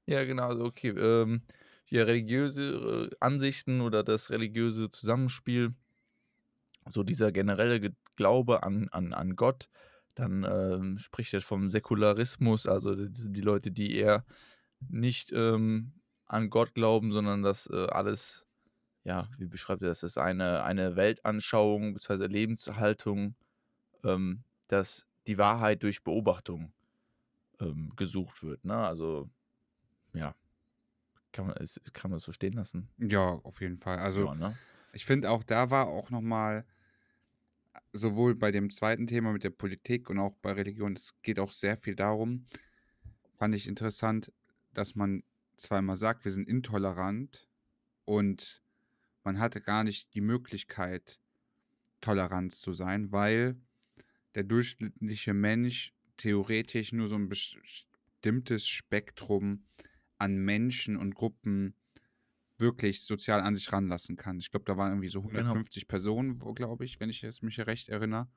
Ja, 0.07 0.23
genau, 0.25 0.47
also 0.47 0.65
okay. 0.65 0.89
Ähm, 0.89 1.43
hier 1.85 2.07
religiöse 2.07 3.09
äh, 3.11 3.15
Ansichten 3.19 3.81
oder 3.81 4.03
das 4.03 4.29
religiöse 4.29 4.89
Zusammenspiel, 4.89 5.75
so 6.87 7.03
dieser 7.03 7.31
generelle 7.31 7.79
Ge- 7.79 7.91
Glaube 8.15 8.63
an, 8.63 8.87
an, 8.91 9.13
an 9.13 9.35
Gott, 9.35 9.69
dann 10.15 10.43
ähm, 10.43 10.97
spricht 10.97 11.33
er 11.33 11.41
vom 11.41 11.69
Säkularismus, 11.69 12.67
also 12.67 12.95
das 12.95 13.19
sind 13.19 13.33
die 13.33 13.41
Leute, 13.41 13.71
die 13.71 13.95
eher 13.95 14.25
nicht 14.89 15.31
ähm, 15.31 15.93
an 16.25 16.49
Gott 16.49 16.73
glauben, 16.73 17.11
sondern 17.11 17.43
dass 17.43 17.67
äh, 17.67 17.87
alles, 17.87 18.45
ja, 19.03 19.27
wie 19.37 19.47
beschreibt 19.47 19.81
er 19.81 19.89
das, 19.89 20.01
das 20.01 20.11
ist 20.11 20.17
eine, 20.17 20.63
eine 20.63 20.95
Weltanschauung 20.95 21.93
bzw. 21.93 22.27
Lebenshaltung, 22.27 23.35
ähm, 24.03 24.43
dass 24.67 25.07
die 25.27 25.37
Wahrheit 25.37 25.83
durch 25.83 26.03
Beobachtung 26.03 26.71
ähm, 27.59 27.91
gesucht 27.95 28.43
wird. 28.43 28.63
Ne? 28.65 28.75
Also, 28.75 29.29
ja, 30.13 30.35
kann 31.31 31.47
man, 31.47 31.57
ist, 31.57 31.81
kann 31.93 32.11
man 32.11 32.17
das 32.17 32.23
so 32.23 32.31
stehen 32.31 32.53
lassen? 32.53 32.89
Ja, 32.97 33.39
auf 33.43 33.61
jeden 33.61 33.77
Fall. 33.77 33.99
Also 33.99 34.25
ja, 34.25 34.35
ne? 34.35 34.57
ich 34.93 35.05
finde 35.05 35.29
auch 35.29 35.43
da 35.43 35.71
war 35.71 35.87
auch 35.87 36.09
nochmal, 36.09 36.65
sowohl 37.93 38.35
bei 38.35 38.51
dem 38.51 38.69
zweiten 38.69 39.07
Thema 39.07 39.31
mit 39.31 39.43
der 39.43 39.49
Politik 39.49 40.09
und 40.09 40.19
auch 40.19 40.35
bei 40.41 40.51
Religion, 40.51 40.93
es 40.93 41.21
geht 41.21 41.39
auch 41.39 41.51
sehr 41.51 41.77
viel 41.77 41.95
darum, 41.95 42.45
fand 43.37 43.55
ich 43.55 43.67
interessant, 43.67 44.31
dass 44.73 44.95
man 44.95 45.23
zweimal 45.55 45.95
sagt, 45.95 46.25
wir 46.25 46.31
sind 46.31 46.47
intolerant 46.47 47.47
und 48.05 48.60
man 49.23 49.39
hatte 49.39 49.61
gar 49.61 49.83
nicht 49.83 50.13
die 50.13 50.21
Möglichkeit, 50.21 51.21
Toleranz 52.01 52.59
zu 52.61 52.73
sein, 52.73 53.11
weil 53.11 53.57
der 54.35 54.43
durchschnittliche 54.43 55.33
Mensch 55.33 55.93
theoretisch 56.17 56.93
nur 56.93 57.07
so 57.07 57.15
ein 57.15 57.29
bestimmtes 57.29 58.67
Spektrum 58.67 59.65
an 60.17 60.37
Menschen 60.37 60.97
und 60.97 61.15
Gruppen 61.15 61.75
wirklich 62.57 63.01
sozial 63.01 63.41
an 63.41 63.55
sich 63.55 63.71
ranlassen 63.71 64.15
kann. 64.15 64.39
Ich 64.39 64.51
glaube, 64.51 64.65
da 64.65 64.77
waren 64.77 64.91
irgendwie 64.91 65.09
so 65.09 65.21
Genau. 65.21 65.33
150 65.33 65.87
Personen, 65.87 66.41
wo, 66.41 66.53
glaube 66.53 66.85
ich, 66.85 66.99
wenn 66.99 67.09
ich 67.09 67.23
es 67.23 67.41
mich 67.41 67.59
recht 67.59 67.89
erinnere. 67.89 68.29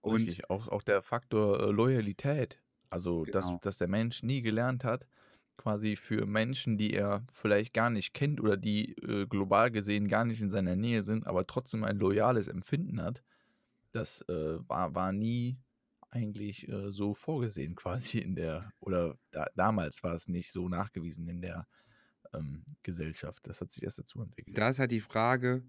Und 0.00 0.22
Richtig, 0.22 0.48
auch, 0.50 0.68
auch 0.68 0.82
der 0.82 1.02
Faktor 1.02 1.60
äh, 1.60 1.70
Loyalität. 1.72 2.62
Also, 2.90 3.24
dass, 3.24 3.46
Genau. 3.46 3.58
dass 3.62 3.78
der 3.78 3.88
Mensch 3.88 4.22
nie 4.22 4.40
gelernt 4.42 4.84
hat, 4.84 5.08
quasi 5.56 5.96
für 5.96 6.26
Menschen, 6.26 6.76
die 6.76 6.92
er 6.92 7.24
vielleicht 7.30 7.74
gar 7.74 7.90
nicht 7.90 8.14
kennt 8.14 8.40
oder 8.40 8.56
die 8.56 8.92
äh, 8.98 9.26
global 9.26 9.70
gesehen 9.70 10.08
gar 10.08 10.24
nicht 10.24 10.40
in 10.40 10.50
seiner 10.50 10.76
Nähe 10.76 11.02
sind, 11.02 11.26
aber 11.26 11.46
trotzdem 11.46 11.84
ein 11.84 11.98
loyales 11.98 12.48
Empfinden 12.48 13.00
hat, 13.02 13.22
das 13.92 14.22
äh, 14.28 14.58
war, 14.68 14.94
war 14.94 15.12
nie 15.12 15.58
eigentlich 16.10 16.68
äh, 16.68 16.90
so 16.90 17.14
vorgesehen 17.14 17.74
quasi 17.76 18.18
in 18.18 18.34
der, 18.34 18.72
oder 18.80 19.18
da, 19.30 19.46
damals 19.54 20.02
war 20.02 20.14
es 20.14 20.28
nicht 20.28 20.52
so 20.52 20.68
nachgewiesen 20.68 21.28
in 21.28 21.40
der 21.40 21.66
ähm, 22.32 22.64
Gesellschaft. 22.82 23.46
Das 23.46 23.60
hat 23.60 23.72
sich 23.72 23.82
erst 23.82 23.98
dazu 23.98 24.22
entwickelt. 24.22 24.56
da 24.56 24.68
ist 24.68 24.78
halt 24.78 24.92
die 24.92 25.00
Frage, 25.00 25.62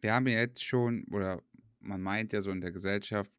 wir 0.00 0.14
haben 0.14 0.26
ja 0.26 0.38
jetzt 0.38 0.64
schon, 0.64 1.04
oder 1.10 1.42
man 1.80 2.00
meint 2.00 2.32
ja 2.32 2.42
so 2.42 2.50
in 2.50 2.60
der 2.60 2.72
Gesellschaft, 2.72 3.38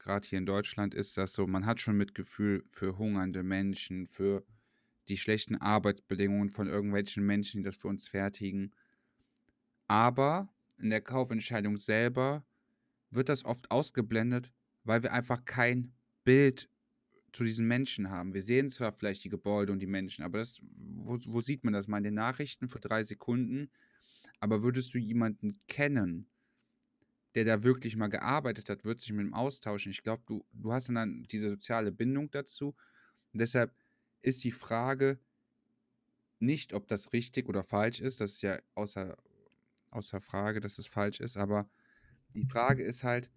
gerade 0.00 0.26
hier 0.26 0.38
in 0.38 0.46
Deutschland 0.46 0.94
ist 0.94 1.16
das 1.16 1.34
so, 1.34 1.46
man 1.46 1.66
hat 1.66 1.78
schon 1.78 1.96
Mitgefühl 1.96 2.64
für 2.66 2.98
hungernde 2.98 3.42
Menschen, 3.42 4.06
für 4.06 4.44
die 5.10 5.16
schlechten 5.16 5.56
Arbeitsbedingungen 5.56 6.48
von 6.48 6.68
irgendwelchen 6.68 7.26
Menschen, 7.26 7.58
die 7.58 7.64
das 7.64 7.76
für 7.76 7.88
uns 7.88 8.08
fertigen. 8.08 8.72
Aber 9.88 10.48
in 10.78 10.90
der 10.90 11.00
Kaufentscheidung 11.00 11.78
selber 11.78 12.44
wird 13.10 13.28
das 13.28 13.44
oft 13.44 13.70
ausgeblendet, 13.70 14.52
weil 14.84 15.02
wir 15.02 15.12
einfach 15.12 15.44
kein 15.44 15.92
Bild 16.24 16.70
zu 17.32 17.44
diesen 17.44 17.66
Menschen 17.66 18.10
haben. 18.10 18.34
Wir 18.34 18.42
sehen 18.42 18.70
zwar 18.70 18.92
vielleicht 18.92 19.24
die 19.24 19.28
Gebäude 19.28 19.72
und 19.72 19.80
die 19.80 19.86
Menschen, 19.86 20.24
aber 20.24 20.38
das, 20.38 20.60
wo, 20.76 21.18
wo 21.26 21.40
sieht 21.40 21.64
man 21.64 21.72
das 21.72 21.86
mal 21.88 21.98
in 21.98 22.04
den 22.04 22.14
Nachrichten 22.14 22.68
für 22.68 22.80
drei 22.80 23.02
Sekunden? 23.04 23.70
Aber 24.40 24.62
würdest 24.62 24.94
du 24.94 24.98
jemanden 24.98 25.60
kennen, 25.68 26.28
der 27.34 27.44
da 27.44 27.62
wirklich 27.62 27.96
mal 27.96 28.08
gearbeitet 28.08 28.68
hat, 28.68 28.84
wird 28.84 29.00
sich 29.00 29.12
mit 29.12 29.26
ihm 29.26 29.34
austauschen? 29.34 29.92
Ich 29.92 30.02
glaube, 30.02 30.22
du, 30.26 30.44
du 30.52 30.72
hast 30.72 30.88
dann 30.88 31.24
diese 31.24 31.50
soziale 31.50 31.92
Bindung 31.92 32.30
dazu. 32.30 32.74
Und 33.32 33.40
deshalb 33.40 33.72
ist 34.22 34.44
die 34.44 34.52
Frage 34.52 35.18
nicht, 36.38 36.72
ob 36.72 36.88
das 36.88 37.12
richtig 37.12 37.48
oder 37.48 37.62
falsch 37.64 38.00
ist. 38.00 38.20
Das 38.20 38.32
ist 38.32 38.42
ja 38.42 38.58
außer, 38.74 39.16
außer 39.90 40.20
Frage, 40.20 40.60
dass 40.60 40.78
es 40.78 40.86
falsch 40.86 41.20
ist. 41.20 41.36
Aber 41.36 41.68
die 42.34 42.46
Frage 42.46 42.82
ist 42.82 43.04
halt, 43.04 43.30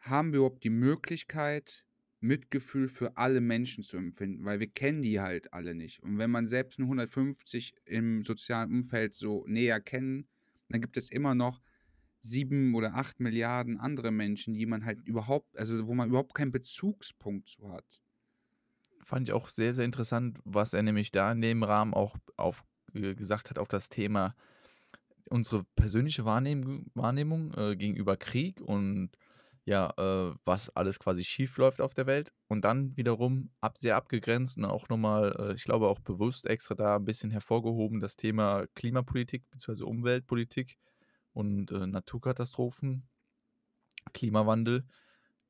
haben 0.00 0.32
wir 0.32 0.38
überhaupt 0.38 0.64
die 0.64 0.70
Möglichkeit, 0.70 1.84
Mitgefühl 2.20 2.88
für 2.88 3.16
alle 3.16 3.40
Menschen 3.40 3.84
zu 3.84 3.96
empfinden, 3.96 4.44
weil 4.44 4.58
wir 4.58 4.66
kennen 4.66 5.02
die 5.02 5.20
halt 5.20 5.52
alle 5.52 5.74
nicht. 5.74 6.02
Und 6.02 6.18
wenn 6.18 6.30
man 6.30 6.48
selbst 6.48 6.78
nur 6.78 6.86
150 6.86 7.74
im 7.84 8.24
sozialen 8.24 8.72
Umfeld 8.72 9.14
so 9.14 9.44
näher 9.46 9.80
kennen, 9.80 10.26
dann 10.68 10.80
gibt 10.80 10.96
es 10.96 11.10
immer 11.10 11.34
noch 11.34 11.62
sieben 12.20 12.74
oder 12.74 12.94
acht 12.94 13.20
Milliarden 13.20 13.78
andere 13.78 14.10
Menschen, 14.10 14.54
die 14.54 14.66
man 14.66 14.84
halt 14.84 15.00
überhaupt, 15.06 15.56
also 15.56 15.86
wo 15.86 15.94
man 15.94 16.08
überhaupt 16.08 16.34
keinen 16.34 16.50
Bezugspunkt 16.50 17.48
zu 17.48 17.70
hat. 17.70 18.02
Fand 19.08 19.26
ich 19.26 19.32
auch 19.32 19.48
sehr, 19.48 19.72
sehr 19.72 19.86
interessant, 19.86 20.38
was 20.44 20.74
er 20.74 20.82
nämlich 20.82 21.10
da 21.10 21.32
in 21.32 21.40
dem 21.40 21.62
Rahmen 21.62 21.94
auch 21.94 22.18
auf, 22.36 22.62
äh, 22.92 23.14
gesagt 23.14 23.48
hat 23.48 23.58
auf 23.58 23.66
das 23.66 23.88
Thema 23.88 24.34
unsere 25.30 25.64
persönliche 25.76 26.26
Wahrnehmung, 26.26 26.90
Wahrnehmung 26.92 27.54
äh, 27.54 27.74
gegenüber 27.74 28.18
Krieg 28.18 28.60
und 28.60 29.08
ja, 29.64 29.94
äh, 29.96 30.34
was 30.44 30.68
alles 30.76 30.98
quasi 30.98 31.24
schief 31.24 31.56
läuft 31.56 31.80
auf 31.80 31.94
der 31.94 32.04
Welt 32.04 32.34
und 32.48 32.66
dann 32.66 32.94
wiederum 32.98 33.50
ab, 33.62 33.78
sehr 33.78 33.96
abgegrenzt 33.96 34.58
und 34.58 34.66
auch 34.66 34.90
nochmal, 34.90 35.34
äh, 35.38 35.54
ich 35.54 35.64
glaube 35.64 35.88
auch 35.88 36.00
bewusst 36.00 36.44
extra 36.44 36.74
da 36.74 36.96
ein 36.96 37.06
bisschen 37.06 37.30
hervorgehoben, 37.30 38.00
das 38.00 38.16
Thema 38.16 38.66
Klimapolitik 38.74 39.48
bzw. 39.50 39.84
Umweltpolitik 39.84 40.76
und 41.32 41.70
äh, 41.70 41.86
Naturkatastrophen, 41.86 43.08
Klimawandel, 44.12 44.84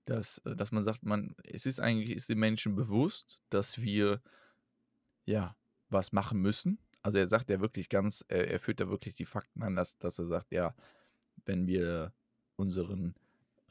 dass, 0.08 0.38
äh, 0.38 0.56
dass 0.56 0.72
man 0.72 0.82
sagt, 0.82 1.04
man, 1.04 1.34
es 1.44 1.66
ist 1.66 1.80
eigentlich, 1.80 2.10
ist 2.10 2.28
den 2.28 2.38
Menschen 2.38 2.74
bewusst, 2.74 3.42
dass 3.50 3.82
wir 3.82 4.22
ja 5.24 5.56
was 5.90 6.12
machen 6.12 6.40
müssen. 6.40 6.78
Also 7.02 7.18
er 7.18 7.26
sagt 7.26 7.50
ja 7.50 7.60
wirklich 7.60 7.88
ganz, 7.88 8.24
er, 8.28 8.50
er 8.50 8.58
führt 8.58 8.80
da 8.80 8.88
wirklich 8.88 9.14
die 9.14 9.24
Fakten 9.24 9.62
an, 9.62 9.76
dass, 9.76 9.98
dass 9.98 10.18
er 10.18 10.26
sagt, 10.26 10.52
ja, 10.52 10.74
wenn 11.44 11.66
wir 11.66 12.12
unseren 12.56 13.14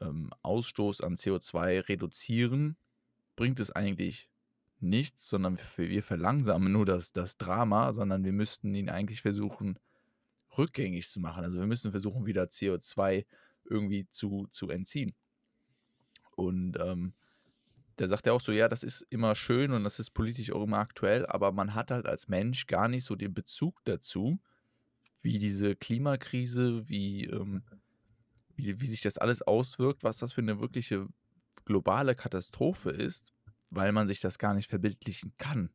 ähm, 0.00 0.32
Ausstoß 0.42 1.02
an 1.02 1.16
CO2 1.16 1.88
reduzieren, 1.88 2.76
bringt 3.36 3.60
es 3.60 3.70
eigentlich 3.70 4.28
nichts, 4.80 5.28
sondern 5.28 5.58
wir 5.58 5.88
wir 5.88 6.02
verlangsamen 6.02 6.72
nur 6.72 6.84
das, 6.84 7.12
das 7.12 7.36
Drama, 7.36 7.92
sondern 7.92 8.24
wir 8.24 8.32
müssten 8.32 8.74
ihn 8.74 8.88
eigentlich 8.88 9.22
versuchen, 9.22 9.78
rückgängig 10.56 11.08
zu 11.08 11.20
machen. 11.20 11.44
Also 11.44 11.58
wir 11.58 11.66
müssen 11.66 11.90
versuchen, 11.90 12.26
wieder 12.26 12.44
CO2 12.44 13.26
irgendwie 13.64 14.08
zu, 14.08 14.46
zu 14.50 14.70
entziehen. 14.70 15.14
Und 16.38 16.78
ähm, 16.80 17.14
da 17.96 18.06
sagt 18.06 18.28
er 18.28 18.32
auch 18.32 18.40
so, 18.40 18.52
ja, 18.52 18.68
das 18.68 18.84
ist 18.84 19.00
immer 19.10 19.34
schön 19.34 19.72
und 19.72 19.82
das 19.82 19.98
ist 19.98 20.10
politisch 20.10 20.52
auch 20.52 20.62
immer 20.62 20.78
aktuell, 20.78 21.26
aber 21.26 21.50
man 21.50 21.74
hat 21.74 21.90
halt 21.90 22.06
als 22.06 22.28
Mensch 22.28 22.68
gar 22.68 22.86
nicht 22.86 23.04
so 23.04 23.16
den 23.16 23.34
Bezug 23.34 23.84
dazu, 23.84 24.38
wie 25.20 25.40
diese 25.40 25.74
Klimakrise, 25.74 26.88
wie, 26.88 27.24
ähm, 27.24 27.64
wie, 28.54 28.80
wie 28.80 28.86
sich 28.86 29.00
das 29.00 29.18
alles 29.18 29.42
auswirkt, 29.42 30.04
was 30.04 30.18
das 30.18 30.32
für 30.32 30.40
eine 30.40 30.60
wirkliche 30.60 31.08
globale 31.64 32.14
Katastrophe 32.14 32.90
ist, 32.90 33.32
weil 33.70 33.90
man 33.90 34.06
sich 34.06 34.20
das 34.20 34.38
gar 34.38 34.54
nicht 34.54 34.70
verbildlichen 34.70 35.34
kann. 35.38 35.70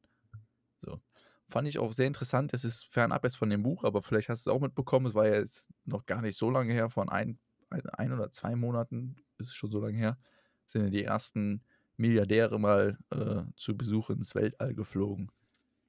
So. 0.79 1.01
Fand 1.49 1.67
ich 1.67 1.77
auch 1.77 1.91
sehr 1.91 2.07
interessant. 2.07 2.53
Es 2.53 2.63
ist 2.63 2.85
fernab 2.85 3.25
jetzt 3.25 3.35
von 3.35 3.49
dem 3.49 3.63
Buch, 3.63 3.83
aber 3.83 4.01
vielleicht 4.01 4.29
hast 4.29 4.45
du 4.45 4.49
es 4.49 4.55
auch 4.55 4.61
mitbekommen. 4.61 5.07
Es 5.07 5.13
war 5.13 5.27
ja 5.27 5.35
jetzt 5.35 5.67
noch 5.83 6.05
gar 6.05 6.21
nicht 6.21 6.37
so 6.37 6.49
lange 6.49 6.71
her, 6.71 6.89
von 6.89 7.09
ein, 7.09 7.37
ein, 7.69 7.85
ein 7.89 8.13
oder 8.13 8.31
zwei 8.31 8.55
Monaten 8.55 9.17
ist 9.39 9.47
es 9.47 9.55
schon 9.55 9.69
so 9.69 9.81
lange 9.81 9.97
her, 9.97 10.17
sind 10.73 10.83
ja 10.83 10.89
die 10.89 11.03
ersten 11.03 11.61
Milliardäre 11.97 12.59
mal 12.59 12.97
äh, 13.11 13.43
zu 13.55 13.77
Besuch 13.77 14.09
ins 14.09 14.35
Weltall 14.35 14.73
geflogen. 14.73 15.31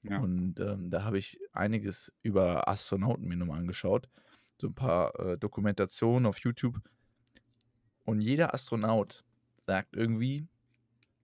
Ja. 0.02 0.18
Und 0.20 0.60
ähm, 0.60 0.90
da 0.90 1.02
habe 1.02 1.18
ich 1.18 1.40
einiges 1.52 2.12
über 2.22 2.68
Astronauten 2.68 3.26
mir 3.26 3.36
nochmal 3.36 3.60
angeschaut. 3.60 4.08
So 4.60 4.68
ein 4.68 4.74
paar 4.74 5.18
äh, 5.18 5.38
Dokumentationen 5.38 6.26
auf 6.26 6.38
YouTube. 6.38 6.78
Und 8.04 8.20
jeder 8.20 8.54
Astronaut 8.54 9.24
sagt 9.66 9.96
irgendwie, 9.96 10.46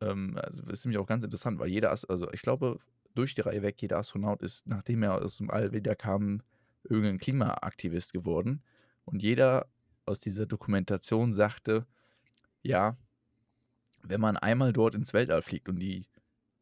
ähm, 0.00 0.38
also 0.42 0.62
das 0.62 0.80
ist 0.80 0.84
nämlich 0.86 0.98
auch 0.98 1.06
ganz 1.06 1.24
interessant, 1.24 1.58
weil 1.58 1.68
jeder, 1.68 1.90
also 1.90 2.30
ich 2.32 2.42
glaube, 2.42 2.78
durch 3.14 3.34
die 3.34 3.42
Reihe 3.42 3.62
weg, 3.62 3.80
jeder 3.82 3.98
Astronaut 3.98 4.42
ist, 4.42 4.66
nachdem 4.66 5.02
er 5.02 5.22
aus 5.22 5.36
dem 5.36 5.50
All 5.50 5.72
wieder 5.72 5.94
kam, 5.94 6.42
irgendein 6.84 7.18
Klimaaktivist 7.18 8.12
geworden. 8.12 8.62
Und 9.04 9.22
jeder 9.22 9.68
aus 10.06 10.20
dieser 10.20 10.46
Dokumentation 10.46 11.32
sagte, 11.32 11.86
ja, 12.62 12.96
wenn 14.02 14.20
man 14.20 14.36
einmal 14.36 14.72
dort 14.72 14.94
ins 14.94 15.12
Weltall 15.12 15.42
fliegt 15.42 15.68
und 15.68 15.76
die, 15.76 16.06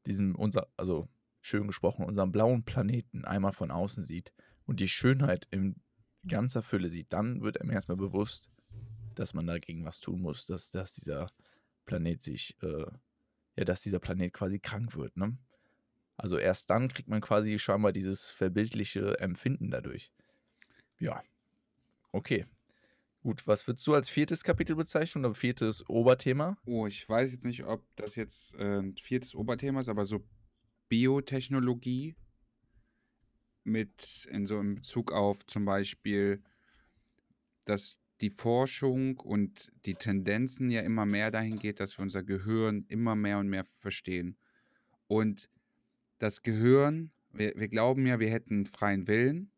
diesen, 0.07 0.35
unser, 0.35 0.69
also 0.77 1.09
schön 1.41 1.67
gesprochen, 1.67 2.05
unseren 2.05 2.33
blauen 2.33 2.65
Planeten 2.65 3.25
einmal 3.25 3.53
von 3.53 3.71
außen 3.71 4.05
sieht 4.05 4.33
und 4.67 4.81
die 4.81 4.89
Schönheit 4.89 5.47
in 5.51 5.81
ganzer 6.27 6.63
Fülle 6.63 6.91
sieht, 6.91 7.13
dann 7.13 7.43
wird 7.43 7.61
einem 7.61 7.71
erstmal 7.71 7.97
bewusst, 7.97 8.51
dass 9.15 9.35
man 9.35 9.47
dagegen 9.47 9.85
was 9.85 10.01
tun 10.01 10.21
muss, 10.21 10.47
dass, 10.47 10.71
dass 10.71 10.95
dieser 10.95 11.31
Planet 11.87 12.23
sich, 12.23 12.57
äh, 12.63 12.87
ja, 13.57 13.65
dass 13.65 13.83
dieser 13.83 13.99
Planet 13.99 14.33
quasi 14.33 14.59
krank 14.61 14.95
wird, 14.97 15.17
ne? 15.17 15.37
Also 16.17 16.37
erst 16.37 16.69
dann 16.71 16.89
kriegt 16.89 17.09
man 17.09 17.21
quasi 17.21 17.59
scheinbar 17.61 17.93
dieses 17.93 18.31
verbildliche 18.31 19.21
Empfinden 19.21 19.71
dadurch. 19.71 20.13
Ja, 20.99 21.23
okay. 22.11 22.45
Gut, 23.23 23.47
was 23.47 23.67
würdest 23.67 23.87
du 23.87 23.95
als 23.95 24.09
viertes 24.09 24.45
Kapitel 24.45 24.77
bezeichnen 24.77 25.25
oder 25.25 25.35
viertes 25.35 25.89
Oberthema? 25.89 26.57
Oh, 26.65 26.87
ich 26.87 27.09
weiß 27.09 27.33
jetzt 27.33 27.45
nicht, 27.45 27.65
ob 27.65 27.85
das 27.97 28.15
jetzt 28.15 28.55
äh, 28.55 28.79
ein 28.79 28.97
viertes 28.97 29.35
Oberthema 29.35 29.81
ist, 29.81 29.89
aber 29.89 30.05
so 30.05 30.25
Biotechnologie 30.89 32.17
mit 33.65 34.27
in 34.31 34.47
so 34.47 34.61
in 34.61 34.77
Bezug 34.77 35.13
auf 35.13 35.45
zum 35.47 35.65
Beispiel, 35.65 36.43
dass 37.65 38.01
die 38.21 38.31
Forschung 38.31 39.19
und 39.19 39.73
die 39.85 39.95
Tendenzen 39.95 40.71
ja 40.71 40.81
immer 40.81 41.07
mehr 41.07 41.31
dahin 41.31 41.59
geht, 41.59 41.81
dass 41.81 41.99
wir 41.99 42.03
unser 42.03 42.23
Gehirn 42.23 42.85
immer 42.89 43.15
mehr 43.15 43.39
und 43.39 43.49
mehr 43.49 43.65
verstehen. 43.65 44.37
Und 45.07 45.51
das 46.19 46.43
Gehirn, 46.43 47.13
wir, 47.31 47.53
wir 47.57 47.69
glauben 47.69 48.07
ja, 48.07 48.19
wir 48.19 48.31
hätten 48.31 48.67
freien 48.67 49.07
Willen, 49.07 49.53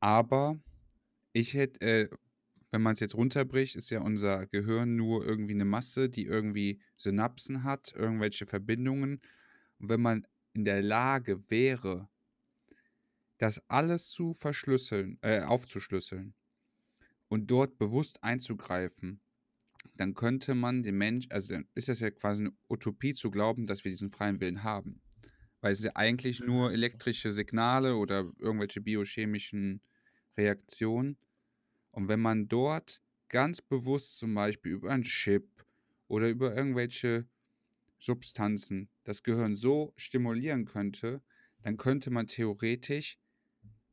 aber 0.00 0.58
ich 1.32 1.54
hätte, 1.54 1.80
äh, 1.80 2.08
wenn 2.70 2.82
man 2.82 2.94
es 2.94 3.00
jetzt 3.00 3.14
runterbricht, 3.14 3.76
ist 3.76 3.90
ja 3.90 4.00
unser 4.00 4.46
Gehirn 4.46 4.96
nur 4.96 5.24
irgendwie 5.24 5.54
eine 5.54 5.64
Masse, 5.64 6.08
die 6.08 6.24
irgendwie 6.24 6.80
Synapsen 6.96 7.64
hat, 7.64 7.92
irgendwelche 7.94 8.46
Verbindungen. 8.46 9.20
Und 9.78 9.88
wenn 9.88 10.00
man 10.00 10.26
in 10.52 10.64
der 10.64 10.82
Lage 10.82 11.48
wäre, 11.48 12.08
das 13.38 13.62
alles 13.68 14.08
zu 14.08 14.32
verschlüsseln, 14.32 15.18
äh, 15.22 15.42
aufzuschlüsseln 15.42 16.34
und 17.28 17.50
dort 17.50 17.78
bewusst 17.78 18.22
einzugreifen, 18.22 19.20
dann 19.94 20.14
könnte 20.14 20.54
man 20.54 20.82
den 20.82 20.96
Mensch, 20.96 21.26
also 21.30 21.58
ist 21.74 21.88
das 21.88 22.00
ja 22.00 22.10
quasi 22.10 22.42
eine 22.42 22.52
Utopie 22.68 23.14
zu 23.14 23.30
glauben, 23.30 23.66
dass 23.66 23.84
wir 23.84 23.90
diesen 23.90 24.10
freien 24.10 24.40
Willen 24.40 24.62
haben. 24.62 25.00
Weil 25.60 25.72
es 25.72 25.82
ja 25.82 25.92
eigentlich 25.94 26.40
nur 26.40 26.72
elektrische 26.72 27.32
Signale 27.32 27.96
oder 27.96 28.30
irgendwelche 28.38 28.80
biochemischen 28.80 29.80
Reaktionen. 30.36 31.16
Und 31.96 32.08
wenn 32.08 32.20
man 32.20 32.46
dort 32.46 33.00
ganz 33.30 33.62
bewusst 33.62 34.18
zum 34.18 34.34
Beispiel 34.34 34.72
über 34.72 34.90
einen 34.90 35.04
Chip 35.04 35.64
oder 36.08 36.28
über 36.28 36.54
irgendwelche 36.54 37.26
Substanzen 37.98 38.90
das 39.04 39.22
Gehirn 39.22 39.54
so 39.54 39.94
stimulieren 39.96 40.66
könnte, 40.66 41.22
dann 41.62 41.78
könnte 41.78 42.10
man 42.10 42.26
theoretisch 42.26 43.18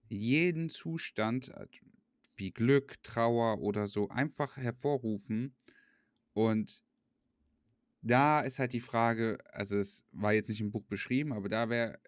jeden 0.09 0.69
Zustand 0.69 1.47
äh, 1.53 1.65
wie 2.35 2.51
Glück, 2.51 3.01
Trauer 3.03 3.61
oder 3.61 3.87
so 3.87 4.09
einfach 4.09 4.57
hervorrufen. 4.57 5.55
Und 6.33 6.83
da 8.01 8.41
ist 8.41 8.59
halt 8.59 8.73
die 8.73 8.81
Frage, 8.81 9.37
also 9.53 9.77
es 9.77 10.03
war 10.11 10.33
jetzt 10.33 10.49
nicht 10.49 10.59
im 10.59 10.71
Buch 10.71 10.83
beschrieben, 10.83 11.31
aber 11.31 11.47
da 11.47 11.69
wäre 11.69 12.01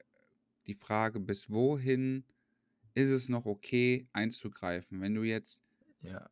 die 0.67 0.75
Frage, 0.75 1.21
bis 1.21 1.49
wohin 1.49 2.25
ist 2.95 3.11
es 3.11 3.29
noch 3.29 3.45
okay 3.45 4.09
einzugreifen? 4.11 4.99
Wenn 4.99 5.15
du 5.15 5.23
jetzt 5.23 5.64
Ja. 6.05 6.29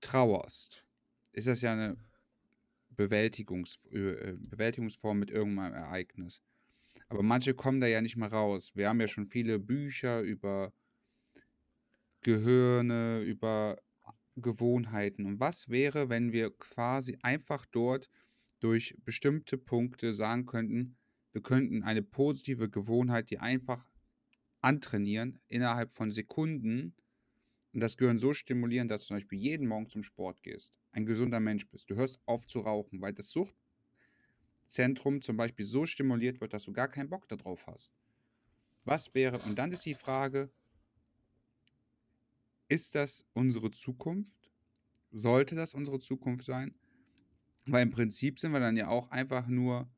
trauerst, 0.00 0.84
ist 1.32 1.46
das 1.46 1.60
ja 1.60 1.72
eine 1.72 1.96
Bewältigungs 2.90 3.78
äh, 3.90 4.34
Bewältigungsform 4.38 5.18
mit 5.18 5.30
irgendeinem 5.30 5.74
Ereignis. 5.74 6.42
Aber 7.08 7.22
manche 7.22 7.54
kommen 7.54 7.80
da 7.80 7.86
ja 7.86 8.02
nicht 8.02 8.16
mehr 8.16 8.32
raus. 8.32 8.76
Wir 8.76 8.88
haben 8.88 9.00
ja 9.00 9.08
schon 9.08 9.26
viele 9.26 9.58
Bücher 9.58 10.20
über 10.20 10.72
Gehirne, 12.22 13.20
über 13.20 13.78
Gewohnheiten. 14.36 15.26
Und 15.26 15.40
was 15.40 15.68
wäre, 15.68 16.08
wenn 16.08 16.32
wir 16.32 16.50
quasi 16.50 17.18
einfach 17.22 17.66
dort 17.66 18.08
durch 18.60 18.96
bestimmte 19.04 19.56
Punkte 19.58 20.12
sagen 20.12 20.46
könnten, 20.46 20.96
wir 21.32 21.42
könnten 21.42 21.82
eine 21.82 22.02
positive 22.02 22.68
Gewohnheit, 22.68 23.30
die 23.30 23.38
einfach 23.38 23.86
antrainieren, 24.60 25.40
innerhalb 25.48 25.92
von 25.92 26.10
Sekunden 26.10 26.94
und 27.72 27.80
das 27.80 27.96
Gehirn 27.96 28.18
so 28.18 28.34
stimulieren, 28.34 28.88
dass 28.88 29.02
du 29.02 29.08
zum 29.08 29.16
Beispiel 29.16 29.38
jeden 29.38 29.66
Morgen 29.66 29.88
zum 29.88 30.02
Sport 30.02 30.42
gehst, 30.42 30.78
ein 30.92 31.06
gesunder 31.06 31.40
Mensch 31.40 31.68
bist. 31.68 31.88
Du 31.90 31.94
hörst 31.94 32.20
auf 32.26 32.46
zu 32.46 32.60
rauchen, 32.60 33.00
weil 33.00 33.12
das 33.12 33.30
Suchtzentrum 34.66 35.22
zum 35.22 35.36
Beispiel 35.36 35.64
so 35.64 35.86
stimuliert 35.86 36.40
wird, 36.40 36.52
dass 36.52 36.64
du 36.64 36.72
gar 36.72 36.88
keinen 36.88 37.08
Bock 37.08 37.28
darauf 37.28 37.66
hast. 37.66 37.92
Was 38.84 39.14
wäre, 39.14 39.38
und 39.40 39.58
dann 39.58 39.72
ist 39.72 39.86
die 39.86 39.94
Frage, 39.94 40.50
ist 42.68 42.94
das 42.94 43.26
unsere 43.32 43.70
Zukunft? 43.70 44.50
Sollte 45.12 45.54
das 45.54 45.74
unsere 45.74 45.98
Zukunft 45.98 46.44
sein? 46.44 46.74
Weil 47.66 47.82
im 47.82 47.90
Prinzip 47.90 48.38
sind 48.38 48.52
wir 48.52 48.60
dann 48.60 48.76
ja 48.76 48.88
auch 48.88 49.10
einfach 49.10 49.48
nur 49.48 49.88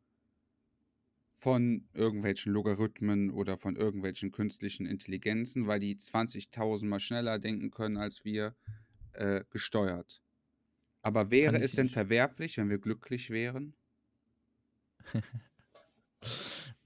von 1.43 1.89
irgendwelchen 1.93 2.53
Logarithmen 2.53 3.33
oder 3.33 3.59
von 3.59 3.75
irgendwelchen 3.75 4.31
künstlichen 4.31 4.87
Intelligenzen, 4.87 5.67
weil 5.67 5.81
die 5.81 5.97
20.000 5.97 6.87
Mal 6.87 7.01
schneller 7.01 7.41
denken 7.41 7.73
können 7.73 7.97
als 7.97 8.25
wir, 8.25 8.55
äh, 9.15 9.43
gesteuert. 9.51 10.23
Aber 11.03 11.33
wäre 11.33 11.57
es 11.57 11.73
ich 11.73 11.77
denn 11.77 11.87
nicht. 11.87 11.95
verwerflich, 11.95 12.59
wenn 12.59 12.71
wir 12.71 12.79
glücklich 12.79 13.31
wären? 13.31 13.75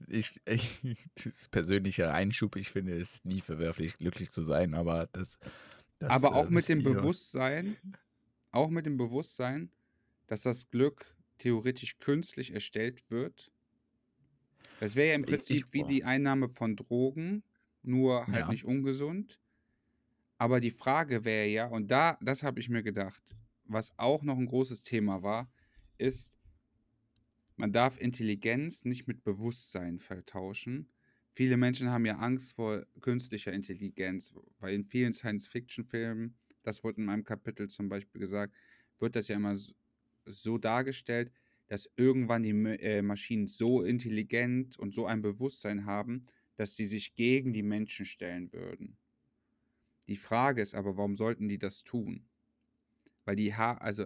Ich, 0.07 0.39
ich, 0.45 0.81
das 1.15 1.25
ist 1.25 1.51
persönlicher 1.51 2.13
Einschub, 2.13 2.55
ich 2.55 2.69
finde 2.69 2.95
es 2.95 3.25
nie 3.25 3.41
verwerflich, 3.41 3.97
glücklich 3.97 4.31
zu 4.31 4.41
sein, 4.41 4.73
aber 4.73 5.07
das. 5.11 5.37
das 5.99 6.09
Aber 6.09 6.35
auch 6.35 6.47
äh, 6.47 6.53
mit 6.53 6.69
dem. 6.69 6.83
Bewusstsein, 6.83 7.77
auch 8.51 8.69
mit 8.69 8.85
dem 8.85 8.97
Bewusstsein, 8.97 9.71
dass 10.27 10.43
das 10.43 10.69
Glück 10.69 11.15
theoretisch 11.39 11.97
künstlich 11.99 12.53
erstellt 12.53 13.11
wird. 13.11 13.51
Das 14.79 14.95
wäre 14.95 15.09
ja 15.09 15.15
im 15.15 15.23
Ich- 15.23 15.29
Prinzip 15.29 15.65
ich- 15.67 15.73
wie 15.73 15.81
boah. 15.81 15.87
die 15.87 16.03
Einnahme 16.03 16.49
von 16.49 16.75
Drogen, 16.75 17.43
nur 17.83 18.27
halt 18.27 18.45
Ja. 18.45 18.51
nicht 18.51 18.65
ungesund. 18.65 19.39
Aber 20.37 20.59
die 20.59 20.71
Frage 20.71 21.25
wäre 21.25 21.47
ja, 21.47 21.67
und 21.67 21.89
da, 21.89 22.17
das 22.21 22.43
habe 22.43 22.59
ich 22.59 22.69
mir 22.69 22.83
gedacht, 22.83 23.35
was 23.65 23.97
auch 23.97 24.21
noch 24.23 24.37
ein 24.37 24.45
großes 24.45 24.83
Thema 24.83 25.23
war, 25.23 25.51
ist, 25.97 26.37
man 27.55 27.71
darf 27.71 27.99
Intelligenz 27.99 28.85
nicht 28.85 29.07
mit 29.07 29.23
Bewusstsein 29.23 29.97
vertauschen. 29.97 30.89
Viele 31.33 31.57
Menschen 31.57 31.89
haben 31.89 32.05
ja 32.05 32.17
Angst 32.17 32.53
vor 32.53 32.85
künstlicher 33.01 33.51
Intelligenz, 33.51 34.33
weil 34.59 34.75
in 34.75 34.85
vielen 34.85 35.11
Science-Fiction-Filmen, 35.13 36.35
das 36.61 36.83
wurde 36.83 36.99
in 37.01 37.05
meinem 37.05 37.23
Kapitel 37.23 37.67
zum 37.67 37.89
Beispiel 37.89 38.21
gesagt, 38.21 38.53
wird 38.99 39.15
das 39.15 39.27
ja 39.27 39.35
immer 39.37 39.55
so 40.25 40.57
dargestellt, 40.59 41.31
dass 41.67 41.89
irgendwann 41.95 42.43
die 42.43 42.51
äh, 42.51 43.01
Maschinen 43.01 43.47
so 43.47 43.83
intelligent 43.83 44.77
und 44.79 44.93
so 44.93 45.05
ein 45.05 45.21
Bewusstsein 45.21 45.85
haben, 45.85 46.25
dass 46.55 46.75
sie 46.75 46.85
sich 46.85 47.15
gegen 47.15 47.53
die 47.53 47.63
Menschen 47.63 48.05
stellen 48.05 48.51
würden. 48.51 48.97
Die 50.07 50.15
Frage 50.15 50.61
ist 50.61 50.73
aber, 50.73 50.97
warum 50.97 51.15
sollten 51.15 51.47
die 51.47 51.59
das 51.59 51.83
tun? 51.83 52.25
Weil 53.25 53.35
die 53.35 53.53
ha 53.53 53.73
also 53.73 54.05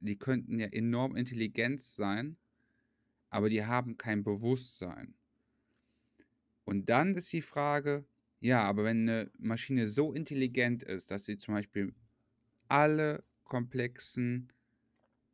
die 0.00 0.18
könnten 0.18 0.58
ja 0.58 0.66
enorm 0.66 1.14
intelligent 1.14 1.80
sein, 1.80 2.36
aber 3.30 3.48
die 3.48 3.64
haben 3.64 3.96
kein 3.96 4.24
Bewusstsein. 4.24 5.14
Und 6.64 6.88
dann 6.88 7.14
ist 7.14 7.32
die 7.32 7.42
Frage, 7.42 8.04
ja, 8.40 8.62
aber 8.64 8.84
wenn 8.84 9.08
eine 9.08 9.30
Maschine 9.38 9.86
so 9.86 10.12
intelligent 10.12 10.82
ist, 10.82 11.10
dass 11.10 11.26
sie 11.26 11.36
zum 11.36 11.54
Beispiel 11.54 11.94
alle 12.68 13.22
komplexen 13.44 14.52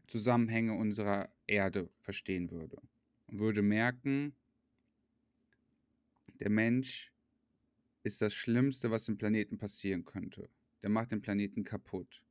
Zusammenhänge 0.06 0.74
unserer 0.74 1.30
Erde 1.48 1.90
verstehen 1.96 2.50
würde. 2.50 2.78
Und 3.26 3.40
würde 3.40 3.62
merken, 3.62 4.36
der 6.40 6.48
Mensch 6.50 7.12
ist 8.04 8.22
das 8.22 8.34
Schlimmste, 8.34 8.90
was 8.90 9.04
dem 9.06 9.18
Planeten 9.18 9.58
passieren 9.58 10.04
könnte. 10.04 10.50
Der 10.82 10.90
macht 10.90 11.12
den 11.12 11.22
Planeten 11.22 11.64
kaputt. 11.64 12.24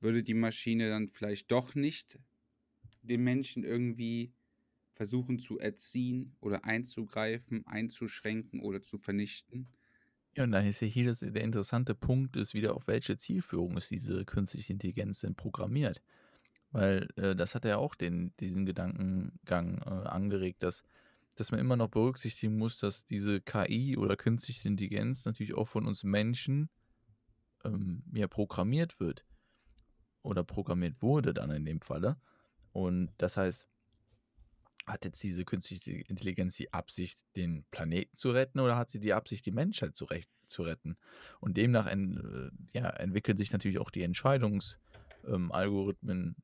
Würde 0.00 0.24
die 0.24 0.34
Maschine 0.34 0.88
dann 0.88 1.06
vielleicht 1.06 1.52
doch 1.52 1.76
nicht 1.76 2.18
den 3.02 3.24
Menschen 3.24 3.64
irgendwie 3.64 4.34
versuchen 4.94 5.38
zu 5.38 5.58
erziehen 5.58 6.36
oder 6.40 6.64
einzugreifen, 6.66 7.66
einzuschränken 7.66 8.60
oder 8.60 8.82
zu 8.82 8.98
vernichten? 8.98 9.74
Ja, 10.36 10.44
und 10.44 10.52
dann 10.52 10.66
ist 10.66 10.80
ja 10.80 10.86
hier 10.86 11.06
das, 11.06 11.18
der 11.20 11.42
interessante 11.42 11.94
Punkt, 11.94 12.36
ist 12.36 12.54
wieder, 12.54 12.74
auf 12.74 12.86
welche 12.86 13.16
Zielführung 13.16 13.76
ist 13.76 13.90
diese 13.90 14.24
künstliche 14.24 14.72
Intelligenz 14.72 15.20
denn 15.20 15.34
programmiert? 15.34 16.02
Weil 16.70 17.08
äh, 17.16 17.34
das 17.34 17.54
hat 17.54 17.64
ja 17.64 17.78
auch 17.78 17.94
den, 17.94 18.34
diesen 18.40 18.66
Gedankengang 18.66 19.78
äh, 19.78 20.08
angeregt, 20.08 20.62
dass, 20.62 20.82
dass 21.34 21.50
man 21.50 21.60
immer 21.60 21.76
noch 21.76 21.88
berücksichtigen 21.88 22.58
muss, 22.58 22.78
dass 22.78 23.04
diese 23.04 23.40
KI 23.40 23.96
oder 23.96 24.16
künstliche 24.16 24.68
Intelligenz 24.68 25.24
natürlich 25.24 25.54
auch 25.54 25.68
von 25.68 25.86
uns 25.86 26.04
Menschen 26.04 26.68
ähm, 27.64 28.02
ja, 28.12 28.28
programmiert 28.28 29.00
wird. 29.00 29.24
Oder 30.22 30.44
programmiert 30.44 31.00
wurde 31.00 31.32
dann 31.32 31.50
in 31.50 31.64
dem 31.64 31.80
Falle. 31.80 32.20
Und 32.72 33.10
das 33.16 33.36
heißt, 33.36 33.66
hat 34.86 35.04
jetzt 35.04 35.22
diese 35.22 35.44
künstliche 35.44 35.92
Intelligenz 35.92 36.56
die 36.56 36.72
Absicht, 36.72 37.20
den 37.36 37.64
Planeten 37.70 38.16
zu 38.16 38.30
retten 38.30 38.60
oder 38.60 38.76
hat 38.76 38.90
sie 38.90 39.00
die 39.00 39.12
Absicht, 39.12 39.44
die 39.46 39.52
Menschheit 39.52 39.96
zu, 39.96 40.06
zu 40.46 40.62
retten? 40.62 40.96
Und 41.40 41.56
demnach 41.56 41.86
en, 41.86 42.52
äh, 42.74 42.78
ja, 42.78 42.88
entwickeln 42.90 43.36
sich 43.36 43.52
natürlich 43.52 43.78
auch 43.78 43.90
die 43.90 44.02
Entscheidungsalgorithmen 44.02 46.28
ähm, 46.28 46.36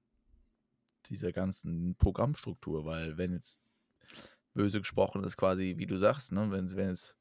dieser 1.10 1.32
ganzen 1.32 1.94
Programmstruktur, 1.96 2.84
weil 2.84 3.16
wenn 3.18 3.32
jetzt 3.32 3.62
böse 4.54 4.80
gesprochen 4.80 5.24
ist, 5.24 5.36
quasi, 5.36 5.74
wie 5.78 5.86
du 5.86 5.98
sagst, 5.98 6.32
ne, 6.32 6.50
wenn, 6.50 6.74
wenn 6.76 6.90
jetzt 6.90 7.16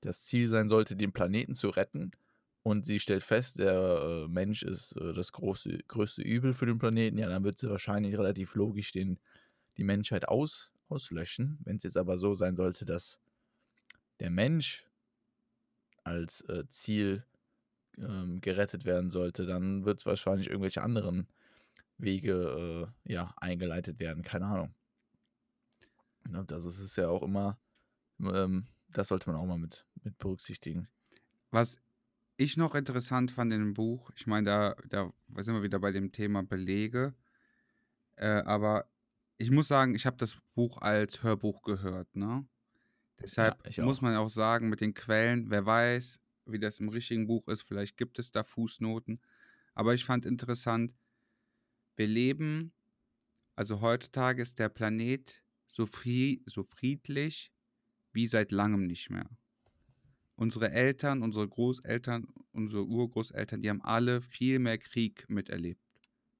das 0.00 0.24
Ziel 0.24 0.46
sein 0.46 0.68
sollte, 0.68 0.96
den 0.96 1.12
Planeten 1.12 1.54
zu 1.54 1.68
retten 1.68 2.12
und 2.62 2.84
sie 2.84 3.00
stellt 3.00 3.22
fest, 3.22 3.58
der 3.58 4.24
äh, 4.24 4.28
Mensch 4.28 4.62
ist 4.62 4.92
äh, 4.96 5.12
das 5.12 5.32
große, 5.32 5.78
größte 5.88 6.22
Übel 6.22 6.52
für 6.52 6.66
den 6.66 6.78
Planeten, 6.78 7.18
ja, 7.18 7.28
dann 7.28 7.44
wird 7.44 7.58
sie 7.58 7.70
wahrscheinlich 7.70 8.16
relativ 8.16 8.54
logisch 8.54 8.92
den 8.92 9.18
die 9.76 9.84
Menschheit 9.84 10.28
aus, 10.28 10.72
auslöschen. 10.88 11.58
Wenn 11.64 11.76
es 11.76 11.82
jetzt 11.82 11.96
aber 11.96 12.18
so 12.18 12.34
sein 12.34 12.56
sollte, 12.56 12.84
dass 12.84 13.18
der 14.20 14.30
Mensch 14.30 14.86
als 16.04 16.42
äh, 16.42 16.64
Ziel 16.68 17.24
ähm, 17.98 18.40
gerettet 18.40 18.84
werden 18.84 19.10
sollte, 19.10 19.46
dann 19.46 19.84
wird 19.84 20.00
es 20.00 20.06
wahrscheinlich 20.06 20.48
irgendwelche 20.48 20.82
anderen 20.82 21.26
Wege 22.04 22.90
äh, 23.06 23.12
ja, 23.12 23.34
eingeleitet 23.36 23.98
werden. 23.98 24.22
Keine 24.22 24.46
Ahnung. 24.46 24.74
Ja, 26.32 26.42
das 26.42 26.64
ist 26.64 26.96
ja 26.96 27.08
auch 27.08 27.22
immer, 27.22 27.58
ähm, 28.20 28.66
das 28.88 29.08
sollte 29.08 29.30
man 29.30 29.38
auch 29.38 29.46
mal 29.46 29.58
mit, 29.58 29.86
mit 30.02 30.16
berücksichtigen. 30.18 30.88
Was 31.50 31.78
ich 32.36 32.56
noch 32.56 32.74
interessant 32.74 33.30
fand 33.30 33.52
in 33.52 33.60
dem 33.60 33.74
Buch, 33.74 34.10
ich 34.16 34.26
meine, 34.26 34.46
da, 34.46 34.76
da 34.88 35.12
sind 35.42 35.54
wir 35.54 35.62
wieder 35.62 35.78
bei 35.78 35.92
dem 35.92 36.12
Thema 36.12 36.42
Belege, 36.42 37.14
äh, 38.16 38.42
aber 38.42 38.86
ich 39.36 39.50
muss 39.50 39.68
sagen, 39.68 39.94
ich 39.94 40.06
habe 40.06 40.16
das 40.16 40.38
Buch 40.54 40.78
als 40.78 41.22
Hörbuch 41.22 41.62
gehört, 41.62 42.14
ne? 42.16 42.46
Deshalb 43.20 43.56
Ja, 43.76 43.84
muss 43.84 44.00
man 44.00 44.16
auch 44.16 44.28
sagen, 44.28 44.68
mit 44.68 44.80
den 44.80 44.94
Quellen, 44.94 45.50
wer 45.50 45.64
weiß, 45.64 46.20
wie 46.46 46.58
das 46.58 46.80
im 46.80 46.88
richtigen 46.88 47.26
Buch 47.26 47.46
ist, 47.48 47.62
vielleicht 47.62 47.96
gibt 47.96 48.18
es 48.18 48.32
da 48.32 48.42
Fußnoten. 48.42 49.20
Aber 49.74 49.94
ich 49.94 50.04
fand 50.04 50.26
interessant, 50.26 50.92
wir 51.96 52.06
leben, 52.06 52.72
also 53.56 53.80
heutzutage 53.80 54.42
ist 54.42 54.58
der 54.58 54.68
Planet 54.68 55.42
so, 55.66 55.86
frie 55.86 56.42
so 56.46 56.62
friedlich 56.62 57.52
wie 58.12 58.26
seit 58.26 58.52
langem 58.52 58.86
nicht 58.86 59.10
mehr. 59.10 59.28
Unsere 60.36 60.72
Eltern, 60.72 61.22
unsere 61.22 61.48
Großeltern, 61.48 62.26
unsere 62.52 62.84
Urgroßeltern, 62.84 63.62
die 63.62 63.70
haben 63.70 63.82
alle 63.82 64.20
viel 64.20 64.58
mehr 64.58 64.78
Krieg 64.78 65.28
miterlebt. 65.28 65.80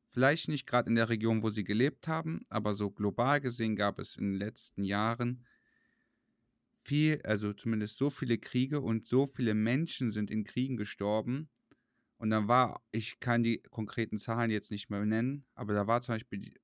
Vielleicht 0.08 0.48
nicht 0.48 0.66
gerade 0.66 0.88
in 0.88 0.94
der 0.94 1.08
Region, 1.08 1.42
wo 1.42 1.50
sie 1.50 1.64
gelebt 1.64 2.06
haben, 2.08 2.42
aber 2.48 2.74
so 2.74 2.90
global 2.90 3.40
gesehen 3.40 3.76
gab 3.76 3.98
es 3.98 4.16
in 4.16 4.32
den 4.32 4.38
letzten 4.38 4.84
Jahren 4.84 5.44
viel, 6.84 7.20
also 7.22 7.52
zumindest 7.52 7.96
so 7.96 8.10
viele 8.10 8.38
Kriege 8.38 8.80
und 8.80 9.06
so 9.06 9.26
viele 9.26 9.54
Menschen 9.54 10.10
sind 10.10 10.30
in 10.30 10.44
Kriegen 10.44 10.76
gestorben. 10.76 11.48
Und 12.24 12.30
dann 12.30 12.48
war, 12.48 12.80
ich 12.90 13.20
kann 13.20 13.42
die 13.42 13.58
konkreten 13.68 14.16
Zahlen 14.16 14.50
jetzt 14.50 14.70
nicht 14.70 14.88
mehr 14.88 15.04
nennen, 15.04 15.44
aber 15.54 15.74
da 15.74 15.86
war 15.86 16.00
zum 16.00 16.14
Beispiel 16.14 16.54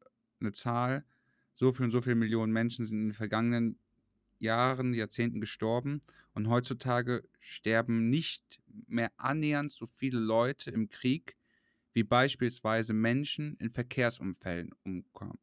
eine 0.40 0.53
Zahl, 0.53 1.05
so 1.53 1.70
viel 1.70 1.85
und 1.85 1.90
so 1.90 2.01
viele 2.01 2.14
Millionen 2.14 2.51
Menschen 2.51 2.87
sind 2.87 2.96
in 2.96 3.09
den 3.09 3.12
vergangenen 3.12 3.79
Jahren, 4.38 4.94
Jahrzehnten 4.94 5.38
gestorben. 5.38 6.01
Und 6.33 6.49
heutzutage 6.49 7.29
sterben 7.40 8.09
nicht 8.09 8.62
mehr 8.87 9.12
annähernd 9.18 9.70
so 9.70 9.87
viele 9.87 10.18
Leute 10.18 10.70
im 10.70 10.88
Krieg 10.88 11.37
wie 11.92 12.05
beispielsweise 12.05 12.94
Menschen 12.94 13.55
in 13.57 13.68
Verkehrsunfällen 13.68 14.70
umkommen. 14.83 15.40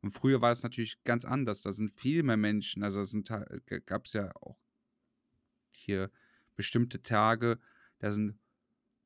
Und 0.00 0.10
früher 0.10 0.42
war 0.42 0.52
es 0.52 0.62
natürlich 0.62 1.02
ganz 1.02 1.24
anders. 1.24 1.62
Da 1.62 1.72
sind 1.72 1.90
viel 1.90 2.22
mehr 2.22 2.36
Menschen, 2.36 2.84
also 2.84 3.02
gab 3.84 4.06
es 4.06 4.12
ja 4.12 4.30
auch 4.36 4.60
hier 5.72 6.12
bestimmte 6.54 7.02
Tage, 7.02 7.58
da 7.98 8.12
sind 8.12 8.38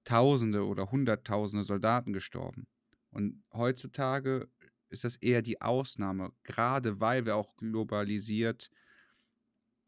Tausende 0.04 0.66
oder 0.66 0.90
Hunderttausende 0.90 1.64
Soldaten 1.64 2.12
gestorben. 2.12 2.66
Und 3.10 3.42
heutzutage 3.52 4.48
ist 4.90 5.04
das 5.04 5.16
eher 5.16 5.42
die 5.42 5.60
Ausnahme, 5.60 6.32
gerade 6.44 7.00
weil 7.00 7.26
wir 7.26 7.36
auch 7.36 7.56
globalisiert 7.56 8.70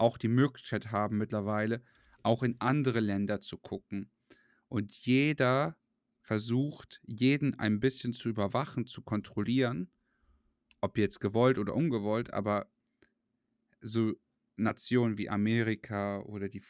auch 0.00 0.16
die 0.16 0.28
Möglichkeit 0.28 0.90
haben 0.92 1.18
mittlerweile, 1.18 1.82
auch 2.22 2.42
in 2.42 2.56
andere 2.58 3.00
Länder 3.00 3.40
zu 3.40 3.58
gucken. 3.58 4.10
Und 4.68 4.92
jeder 4.92 5.76
versucht, 6.22 7.00
jeden 7.04 7.58
ein 7.58 7.80
bisschen 7.80 8.12
zu 8.12 8.28
überwachen, 8.28 8.86
zu 8.86 9.02
kontrollieren, 9.02 9.90
ob 10.80 10.96
jetzt 10.96 11.20
gewollt 11.20 11.58
oder 11.58 11.74
ungewollt, 11.74 12.32
aber 12.32 12.70
so 13.82 14.14
Nationen 14.56 15.18
wie 15.18 15.28
Amerika 15.28 16.20
oder 16.20 16.48
die 16.48 16.62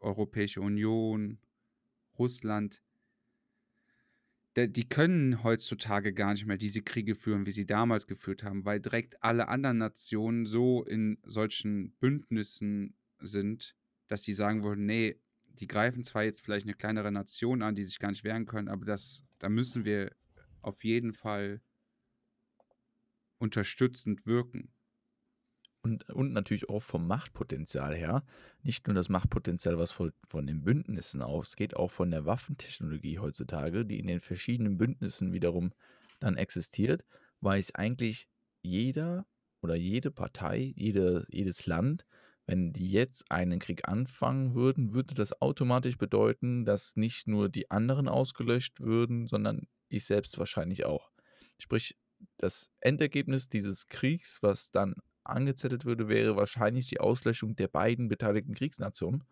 Europäische 0.00 0.60
Union, 0.60 1.38
Russland, 2.18 2.82
die 4.56 4.88
können 4.88 5.42
heutzutage 5.42 6.14
gar 6.14 6.32
nicht 6.32 6.46
mehr 6.46 6.56
diese 6.56 6.80
Kriege 6.80 7.14
führen, 7.14 7.44
wie 7.44 7.52
sie 7.52 7.66
damals 7.66 8.06
geführt 8.06 8.42
haben, 8.42 8.64
weil 8.64 8.80
direkt 8.80 9.22
alle 9.22 9.48
anderen 9.48 9.78
Nationen 9.78 10.46
so 10.46 10.82
in 10.84 11.18
solchen 11.24 11.92
Bündnissen 12.00 12.94
sind, 13.20 13.76
dass 14.06 14.22
sie 14.22 14.32
sagen 14.32 14.62
würden, 14.62 14.86
nee, 14.86 15.20
die 15.58 15.66
greifen 15.66 16.04
zwar 16.04 16.24
jetzt 16.24 16.40
vielleicht 16.40 16.66
eine 16.66 16.74
kleinere 16.74 17.12
Nation 17.12 17.62
an, 17.62 17.74
die 17.74 17.84
sich 17.84 17.98
gar 17.98 18.10
nicht 18.10 18.24
wehren 18.24 18.46
können, 18.46 18.68
aber 18.68 18.86
das, 18.86 19.24
da 19.38 19.48
müssen 19.48 19.84
wir 19.84 20.14
auf 20.62 20.84
jeden 20.84 21.12
Fall 21.12 21.60
unterstützend 23.38 24.26
wirken. 24.26 24.72
Und, 25.86 26.10
und 26.10 26.32
natürlich 26.32 26.68
auch 26.68 26.82
vom 26.82 27.06
Machtpotenzial 27.06 27.94
her. 27.94 28.24
Nicht 28.64 28.88
nur 28.88 28.94
das 28.94 29.08
Machtpotenzial, 29.08 29.78
was 29.78 29.92
von, 29.92 30.12
von 30.24 30.44
den 30.44 30.64
Bündnissen 30.64 31.22
ausgeht, 31.22 31.76
auch 31.76 31.92
von 31.92 32.10
der 32.10 32.26
Waffentechnologie 32.26 33.20
heutzutage, 33.20 33.86
die 33.86 34.00
in 34.00 34.08
den 34.08 34.18
verschiedenen 34.18 34.78
Bündnissen 34.78 35.32
wiederum 35.32 35.72
dann 36.18 36.36
existiert, 36.36 37.04
weiß 37.40 37.76
eigentlich 37.76 38.28
jeder 38.62 39.26
oder 39.62 39.76
jede 39.76 40.10
Partei, 40.10 40.72
jede, 40.74 41.24
jedes 41.28 41.66
Land, 41.66 42.04
wenn 42.46 42.72
die 42.72 42.90
jetzt 42.90 43.30
einen 43.30 43.60
Krieg 43.60 43.88
anfangen 43.88 44.56
würden, 44.56 44.92
würde 44.92 45.14
das 45.14 45.40
automatisch 45.40 45.98
bedeuten, 45.98 46.64
dass 46.64 46.96
nicht 46.96 47.28
nur 47.28 47.48
die 47.48 47.70
anderen 47.70 48.08
ausgelöscht 48.08 48.80
würden, 48.80 49.28
sondern 49.28 49.68
ich 49.88 50.04
selbst 50.04 50.36
wahrscheinlich 50.36 50.84
auch. 50.84 51.12
Sprich, 51.60 51.96
das 52.38 52.72
Endergebnis 52.80 53.48
dieses 53.48 53.86
Kriegs, 53.86 54.42
was 54.42 54.72
dann 54.72 54.96
angezettelt 55.30 55.84
würde, 55.84 56.08
wäre 56.08 56.36
wahrscheinlich 56.36 56.88
die 56.88 57.00
Auslöschung 57.00 57.56
der 57.56 57.68
beiden 57.68 58.08
beteiligten 58.08 58.54
Kriegsnationen, 58.54 59.24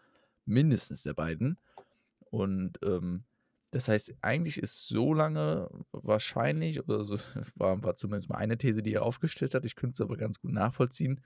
mindestens 0.45 1.03
der 1.03 1.15
beiden. 1.15 1.59
Und 2.31 2.79
ähm, 2.85 3.25
das 3.71 3.89
heißt, 3.89 4.15
eigentlich 4.21 4.59
ist 4.59 4.87
so 4.87 5.15
lange 5.15 5.69
wahrscheinlich, 5.93 6.83
oder 6.83 7.05
so, 7.05 7.19
war, 7.57 7.83
war 7.83 7.97
zumindest 7.97 8.29
mal 8.29 8.37
eine 8.37 8.59
These, 8.59 8.83
die 8.83 8.95
er 8.95 9.03
aufgestellt 9.03 9.55
hat, 9.55 9.67
ich 9.67 9.77
könnte 9.77 9.95
es 9.95 10.01
aber 10.01 10.17
ganz 10.17 10.41
gut 10.41 10.53
nachvollziehen, 10.53 11.21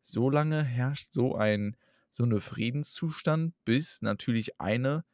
so 0.00 0.30
lange 0.30 0.62
herrscht 0.62 1.12
so 1.12 1.34
ein 1.34 1.76
so 2.16 2.24
eine 2.24 2.40
Friedenszustand, 2.40 3.54
bis 3.64 4.00
natürlich 4.00 4.58
eine, 4.58 5.04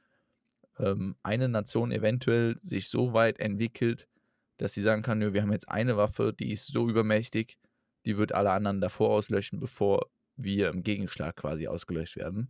ähm, 0.79 1.17
eine 1.23 1.49
Nation 1.49 1.91
eventuell 1.91 2.59
sich 2.61 2.89
so 2.89 3.13
weit 3.13 3.41
entwickelt, 3.41 4.09
dass 4.57 4.75
sie 4.75 4.83
sagen 4.83 5.03
kann, 5.03 5.19
nö, 5.19 5.33
wir 5.33 5.43
haben 5.43 5.53
jetzt 5.53 5.69
eine 5.69 5.97
Waffe, 5.97 6.33
die 6.33 6.53
ist 6.53 6.69
so 6.69 6.89
übermächtig, 6.89 7.59
die 8.05 8.17
wird 8.19 8.33
alle 8.33 8.53
anderen 8.53 8.81
davor 8.81 9.11
auslöschen, 9.11 9.61
bevor 9.61 10.07
wir 10.37 10.71
im 10.71 10.83
Gegenschlag 10.83 11.37
quasi 11.37 11.67
ausgelöscht 11.69 12.17
werden. 12.17 12.49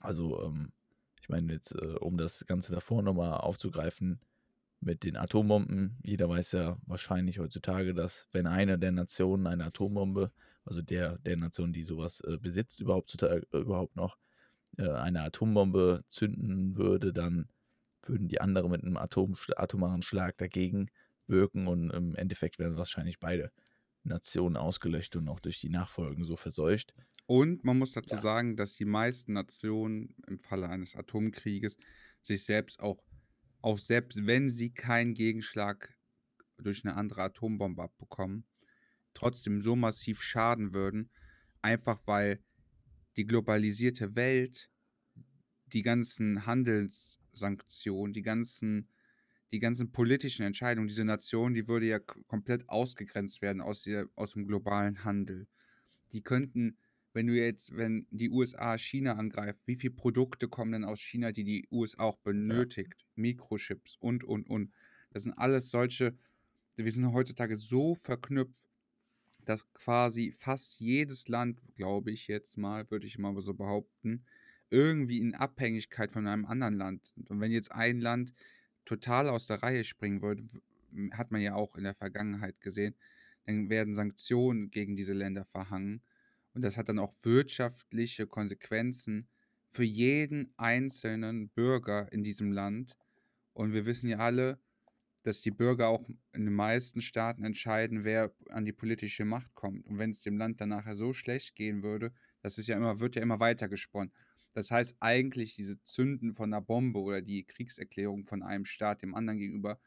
Also, 0.00 0.42
ähm, 0.42 0.72
ich 1.20 1.28
meine 1.28 1.52
jetzt, 1.52 1.74
äh, 1.74 1.96
um 2.00 2.16
das 2.16 2.46
Ganze 2.46 2.72
davor 2.72 3.02
nochmal 3.02 3.32
aufzugreifen, 3.34 4.20
mit 4.80 5.04
den 5.04 5.16
Atombomben. 5.16 5.98
Jeder 6.02 6.28
weiß 6.28 6.52
ja 6.52 6.78
wahrscheinlich 6.86 7.38
heutzutage, 7.38 7.94
dass 7.94 8.28
wenn 8.32 8.46
eine 8.46 8.78
der 8.78 8.92
Nationen 8.92 9.46
eine 9.46 9.66
Atombombe, 9.66 10.32
also 10.64 10.82
der, 10.82 11.18
der 11.18 11.36
Nation, 11.36 11.72
die 11.72 11.82
sowas 11.82 12.20
äh, 12.22 12.38
besitzt, 12.38 12.80
überhaupt, 12.80 13.10
zutage, 13.10 13.46
äh, 13.52 13.58
überhaupt 13.58 13.96
noch 13.96 14.16
äh, 14.78 14.88
eine 14.88 15.22
Atombombe 15.22 16.02
zünden 16.08 16.76
würde, 16.76 17.12
dann 17.12 17.48
würden 18.02 18.28
die 18.28 18.40
anderen 18.40 18.70
mit 18.70 18.82
einem 18.82 18.96
Atom, 18.96 19.36
atomaren 19.56 20.02
Schlag 20.02 20.38
dagegen 20.38 20.90
wirken 21.26 21.66
und 21.66 21.90
im 21.90 22.16
Endeffekt 22.16 22.58
werden 22.58 22.78
wahrscheinlich 22.78 23.20
beide 23.20 23.52
Nationen 24.02 24.56
ausgelöscht 24.56 25.16
und 25.16 25.28
auch 25.28 25.40
durch 25.40 25.60
die 25.60 25.68
Nachfolgen 25.68 26.24
so 26.24 26.36
verseucht. 26.36 26.94
Und 27.26 27.64
man 27.64 27.78
muss 27.78 27.92
dazu 27.92 28.14
ja. 28.16 28.20
sagen, 28.20 28.56
dass 28.56 28.74
die 28.74 28.84
meisten 28.84 29.34
Nationen 29.34 30.14
im 30.26 30.38
Falle 30.38 30.68
eines 30.68 30.96
Atomkrieges 30.96 31.76
sich 32.20 32.44
selbst 32.44 32.80
auch, 32.80 33.02
auch 33.60 33.78
selbst 33.78 34.26
wenn 34.26 34.48
sie 34.48 34.70
keinen 34.70 35.14
Gegenschlag 35.14 35.96
durch 36.58 36.84
eine 36.84 36.96
andere 36.96 37.22
Atombombe 37.22 37.82
abbekommen, 37.82 38.44
trotzdem 39.14 39.62
so 39.62 39.76
massiv 39.76 40.22
schaden 40.22 40.74
würden, 40.74 41.10
einfach 41.62 42.00
weil 42.06 42.42
die 43.16 43.26
globalisierte 43.26 44.14
Welt, 44.16 44.70
die 45.66 45.82
ganzen 45.82 46.46
Handelssanktionen, 46.46 48.12
die 48.12 48.22
ganzen 48.22 48.88
die 49.52 49.58
ganzen 49.58 49.90
politischen 49.90 50.44
Entscheidungen, 50.44 50.88
diese 50.88 51.04
Nation, 51.04 51.54
die 51.54 51.66
würde 51.66 51.86
ja 51.86 51.98
komplett 51.98 52.68
ausgegrenzt 52.68 53.42
werden 53.42 53.60
aus, 53.60 53.82
der, 53.82 54.08
aus 54.14 54.32
dem 54.32 54.46
globalen 54.46 55.04
Handel. 55.04 55.48
Die 56.12 56.22
könnten, 56.22 56.76
wenn 57.12 57.26
du 57.26 57.34
jetzt, 57.34 57.76
wenn 57.76 58.06
die 58.10 58.30
USA 58.30 58.78
China 58.78 59.14
angreift, 59.14 59.60
wie 59.66 59.76
viele 59.76 59.94
Produkte 59.94 60.48
kommen 60.48 60.72
denn 60.72 60.84
aus 60.84 61.00
China, 61.00 61.32
die 61.32 61.44
die 61.44 61.68
USA 61.70 62.04
auch 62.04 62.18
benötigt? 62.18 62.94
Ja. 62.98 63.06
Mikrochips 63.16 63.96
und, 63.98 64.24
und, 64.24 64.48
und. 64.48 64.72
Das 65.10 65.24
sind 65.24 65.32
alles 65.32 65.70
solche, 65.70 66.16
wir 66.76 66.92
sind 66.92 67.12
heutzutage 67.12 67.56
so 67.56 67.96
verknüpft, 67.96 68.68
dass 69.44 69.72
quasi 69.72 70.30
fast 70.30 70.78
jedes 70.78 71.26
Land, 71.28 71.60
glaube 71.74 72.12
ich 72.12 72.28
jetzt 72.28 72.56
mal, 72.56 72.88
würde 72.90 73.06
ich 73.06 73.18
mal 73.18 73.34
so 73.42 73.54
behaupten, 73.54 74.24
irgendwie 74.70 75.18
in 75.18 75.34
Abhängigkeit 75.34 76.12
von 76.12 76.26
einem 76.28 76.46
anderen 76.46 76.74
Land 76.74 77.06
sind. 77.06 77.28
Und 77.28 77.40
wenn 77.40 77.50
jetzt 77.50 77.72
ein 77.72 78.00
Land 78.00 78.32
total 78.90 79.28
aus 79.28 79.46
der 79.46 79.62
Reihe 79.62 79.84
springen 79.84 80.20
würde, 80.20 80.44
hat 81.12 81.30
man 81.30 81.40
ja 81.40 81.54
auch 81.54 81.76
in 81.76 81.84
der 81.84 81.94
Vergangenheit 81.94 82.60
gesehen, 82.60 82.96
dann 83.46 83.70
werden 83.70 83.94
Sanktionen 83.94 84.72
gegen 84.72 84.96
diese 84.96 85.12
Länder 85.12 85.44
verhangen. 85.44 86.02
Und 86.54 86.62
das 86.62 86.76
hat 86.76 86.88
dann 86.88 86.98
auch 86.98 87.14
wirtschaftliche 87.22 88.26
Konsequenzen 88.26 89.28
für 89.70 89.84
jeden 89.84 90.52
einzelnen 90.56 91.50
Bürger 91.50 92.12
in 92.12 92.24
diesem 92.24 92.50
Land. 92.50 92.98
Und 93.52 93.72
wir 93.72 93.86
wissen 93.86 94.10
ja 94.10 94.18
alle, 94.18 94.58
dass 95.22 95.40
die 95.40 95.52
Bürger 95.52 95.86
auch 95.86 96.08
in 96.32 96.46
den 96.46 96.54
meisten 96.54 97.00
Staaten 97.00 97.44
entscheiden, 97.44 98.02
wer 98.02 98.34
an 98.48 98.64
die 98.64 98.72
politische 98.72 99.24
Macht 99.24 99.54
kommt. 99.54 99.86
Und 99.86 99.98
wenn 99.98 100.10
es 100.10 100.22
dem 100.22 100.36
Land 100.36 100.60
dann 100.60 100.70
nachher 100.70 100.96
so 100.96 101.12
schlecht 101.12 101.54
gehen 101.54 101.84
würde, 101.84 102.12
das 102.42 102.58
ist 102.58 102.66
ja 102.66 102.76
immer, 102.76 102.98
wird 102.98 103.14
ja 103.14 103.22
immer 103.22 103.38
weiter 103.38 103.68
gesponnen. 103.68 104.12
Das 104.52 104.70
heißt 104.70 104.96
eigentlich, 105.00 105.54
diese 105.54 105.82
Zünden 105.82 106.32
von 106.32 106.52
einer 106.52 106.60
Bombe 106.60 107.00
oder 107.00 107.22
die 107.22 107.44
Kriegserklärung 107.44 108.24
von 108.24 108.42
einem 108.42 108.64
Staat 108.64 109.02
dem 109.02 109.14
anderen 109.14 109.38
gegenüber 109.38 109.80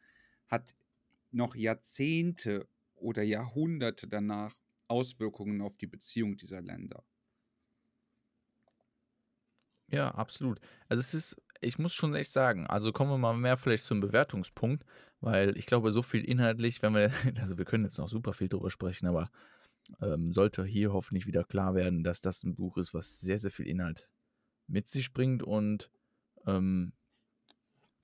hat 0.47 0.75
noch 1.31 1.55
Jahrzehnte 1.55 2.67
oder 2.95 3.23
Jahrhunderte 3.23 4.07
danach 4.07 4.55
Auswirkungen 4.87 5.61
auf 5.61 5.77
die 5.77 5.87
Beziehung 5.87 6.37
dieser 6.37 6.61
Länder. 6.61 7.03
Ja, 9.87 10.09
absolut. 10.09 10.59
Also 10.87 11.01
es 11.01 11.13
ist, 11.13 11.41
ich 11.61 11.77
muss 11.77 11.93
schon 11.93 12.15
echt 12.15 12.31
sagen, 12.31 12.65
also 12.67 12.91
kommen 12.91 13.11
wir 13.11 13.17
mal 13.17 13.35
mehr 13.35 13.57
vielleicht 13.57 13.83
zum 13.85 13.99
Bewertungspunkt, 13.99 14.85
weil 15.19 15.57
ich 15.57 15.65
glaube, 15.65 15.91
so 15.91 16.01
viel 16.01 16.23
inhaltlich, 16.23 16.81
wenn 16.81 16.93
wir, 16.93 17.11
also 17.41 17.57
wir 17.57 17.65
können 17.65 17.85
jetzt 17.85 17.97
noch 17.97 18.09
super 18.09 18.33
viel 18.33 18.47
drüber 18.47 18.71
sprechen, 18.71 19.07
aber 19.07 19.29
ähm, 20.01 20.31
sollte 20.31 20.65
hier 20.65 20.93
hoffentlich 20.93 21.27
wieder 21.27 21.43
klar 21.43 21.75
werden, 21.75 22.03
dass 22.03 22.21
das 22.21 22.43
ein 22.43 22.55
Buch 22.55 22.77
ist, 22.77 22.93
was 22.93 23.19
sehr, 23.19 23.39
sehr 23.39 23.51
viel 23.51 23.67
Inhalt 23.67 24.09
mit 24.67 24.87
sich 24.87 25.13
bringt. 25.13 25.43
Und 25.43 25.89
ähm, 26.45 26.93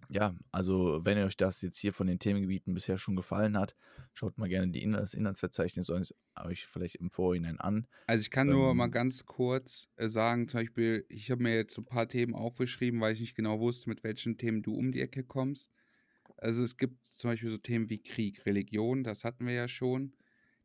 ja, 0.09 0.35
also 0.51 1.01
wenn 1.03 1.19
euch 1.19 1.37
das 1.37 1.61
jetzt 1.61 1.77
hier 1.77 1.93
von 1.93 2.07
den 2.07 2.17
Themengebieten 2.17 2.73
bisher 2.73 2.97
schon 2.97 3.15
gefallen 3.15 3.57
hat, 3.57 3.75
schaut 4.13 4.37
mal 4.37 4.49
gerne 4.49 4.71
die 4.71 4.81
Inhalt, 4.81 5.03
das 5.03 5.13
Inhaltsverzeichnis 5.13 5.91
euch 5.91 6.65
vielleicht 6.65 6.95
im 6.95 7.11
Vorhinein 7.11 7.59
an. 7.59 7.87
Also 8.07 8.21
ich 8.23 8.31
kann 8.31 8.47
nur 8.47 8.73
mal 8.73 8.85
ähm. 8.85 8.91
ganz 8.91 9.25
kurz 9.25 9.89
äh, 9.97 10.07
sagen, 10.07 10.47
zum 10.47 10.61
Beispiel, 10.61 11.05
ich 11.09 11.29
habe 11.29 11.43
mir 11.43 11.55
jetzt 11.55 11.75
so 11.75 11.81
ein 11.81 11.85
paar 11.85 12.07
Themen 12.07 12.33
aufgeschrieben, 12.33 12.99
weil 13.01 13.13
ich 13.13 13.19
nicht 13.19 13.35
genau 13.35 13.59
wusste, 13.59 13.87
mit 13.87 14.03
welchen 14.03 14.37
Themen 14.37 14.63
du 14.63 14.73
um 14.73 14.91
die 14.91 15.01
Ecke 15.01 15.23
kommst. 15.23 15.71
Also 16.37 16.63
es 16.63 16.77
gibt 16.77 16.97
zum 17.11 17.29
Beispiel 17.29 17.49
so 17.49 17.57
Themen 17.57 17.89
wie 17.89 18.01
Krieg, 18.01 18.45
Religion, 18.45 19.03
das 19.03 19.23
hatten 19.23 19.45
wir 19.45 19.53
ja 19.53 19.67
schon. 19.67 20.15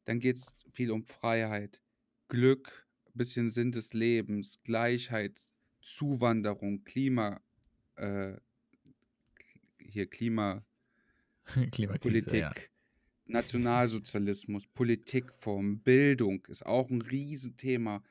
Dann 0.06 0.20
geht 0.20 0.36
es 0.36 0.54
viel 0.72 0.90
um 0.90 1.04
Freiheit, 1.04 1.82
Glück, 2.28 2.86
bisschen 3.12 3.50
Sinn 3.50 3.72
des 3.72 3.92
Lebens, 3.92 4.60
Gleichheit, 4.64 5.48
Zuwanderung, 5.84 6.82
Klima, 6.84 7.40
äh, 7.96 8.34
hier 9.78 10.08
Klima, 10.08 10.64
Politik, 12.00 12.32
ja. 12.32 12.52
Nationalsozialismus, 13.26 14.66
Politikform, 14.66 15.80
Bildung 15.80 16.44
ist 16.48 16.64
auch 16.64 16.90
ein 16.90 17.02
Riesenthema. 17.02 18.02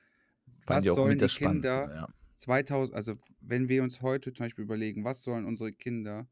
was 0.65 0.86
sollen 0.86 1.17
die 1.17 1.25
Kinder 1.27 1.93
ja. 1.93 2.13
2000, 2.38 2.95
also 2.95 3.15
wenn 3.41 3.69
wir 3.69 3.83
uns 3.83 4.01
heute 4.01 4.33
zum 4.33 4.45
Beispiel 4.45 4.65
überlegen, 4.65 5.03
was 5.03 5.23
sollen 5.23 5.45
unsere 5.45 5.73
Kinder 5.73 6.27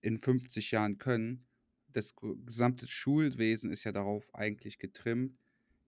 in 0.00 0.18
50 0.18 0.70
Jahren 0.70 0.98
können, 0.98 1.46
das 1.88 2.14
gesamte 2.44 2.86
Schulwesen 2.86 3.70
ist 3.70 3.84
ja 3.84 3.92
darauf 3.92 4.32
eigentlich 4.34 4.78
getrimmt, 4.78 5.38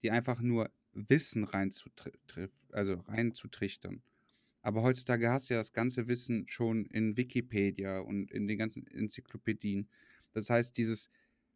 die 0.02 0.10
einfach 0.10 0.40
nur 0.40 0.70
Wissen 0.92 1.44
reinzutriff, 1.44 2.50
also 2.72 2.94
reinzutrichtern. 3.06 4.02
Aber 4.62 4.82
heutzutage 4.82 5.30
hast 5.30 5.48
du 5.48 5.54
ja 5.54 5.60
das 5.60 5.72
ganze 5.72 6.06
Wissen 6.06 6.46
schon 6.46 6.84
in 6.86 7.16
Wikipedia 7.16 8.00
und 8.00 8.30
in 8.30 8.46
den 8.46 8.58
ganzen 8.58 8.86
Enzyklopädien. 8.86 9.88
Das 10.32 10.50
heißt, 10.50 10.76
dieses 10.76 11.10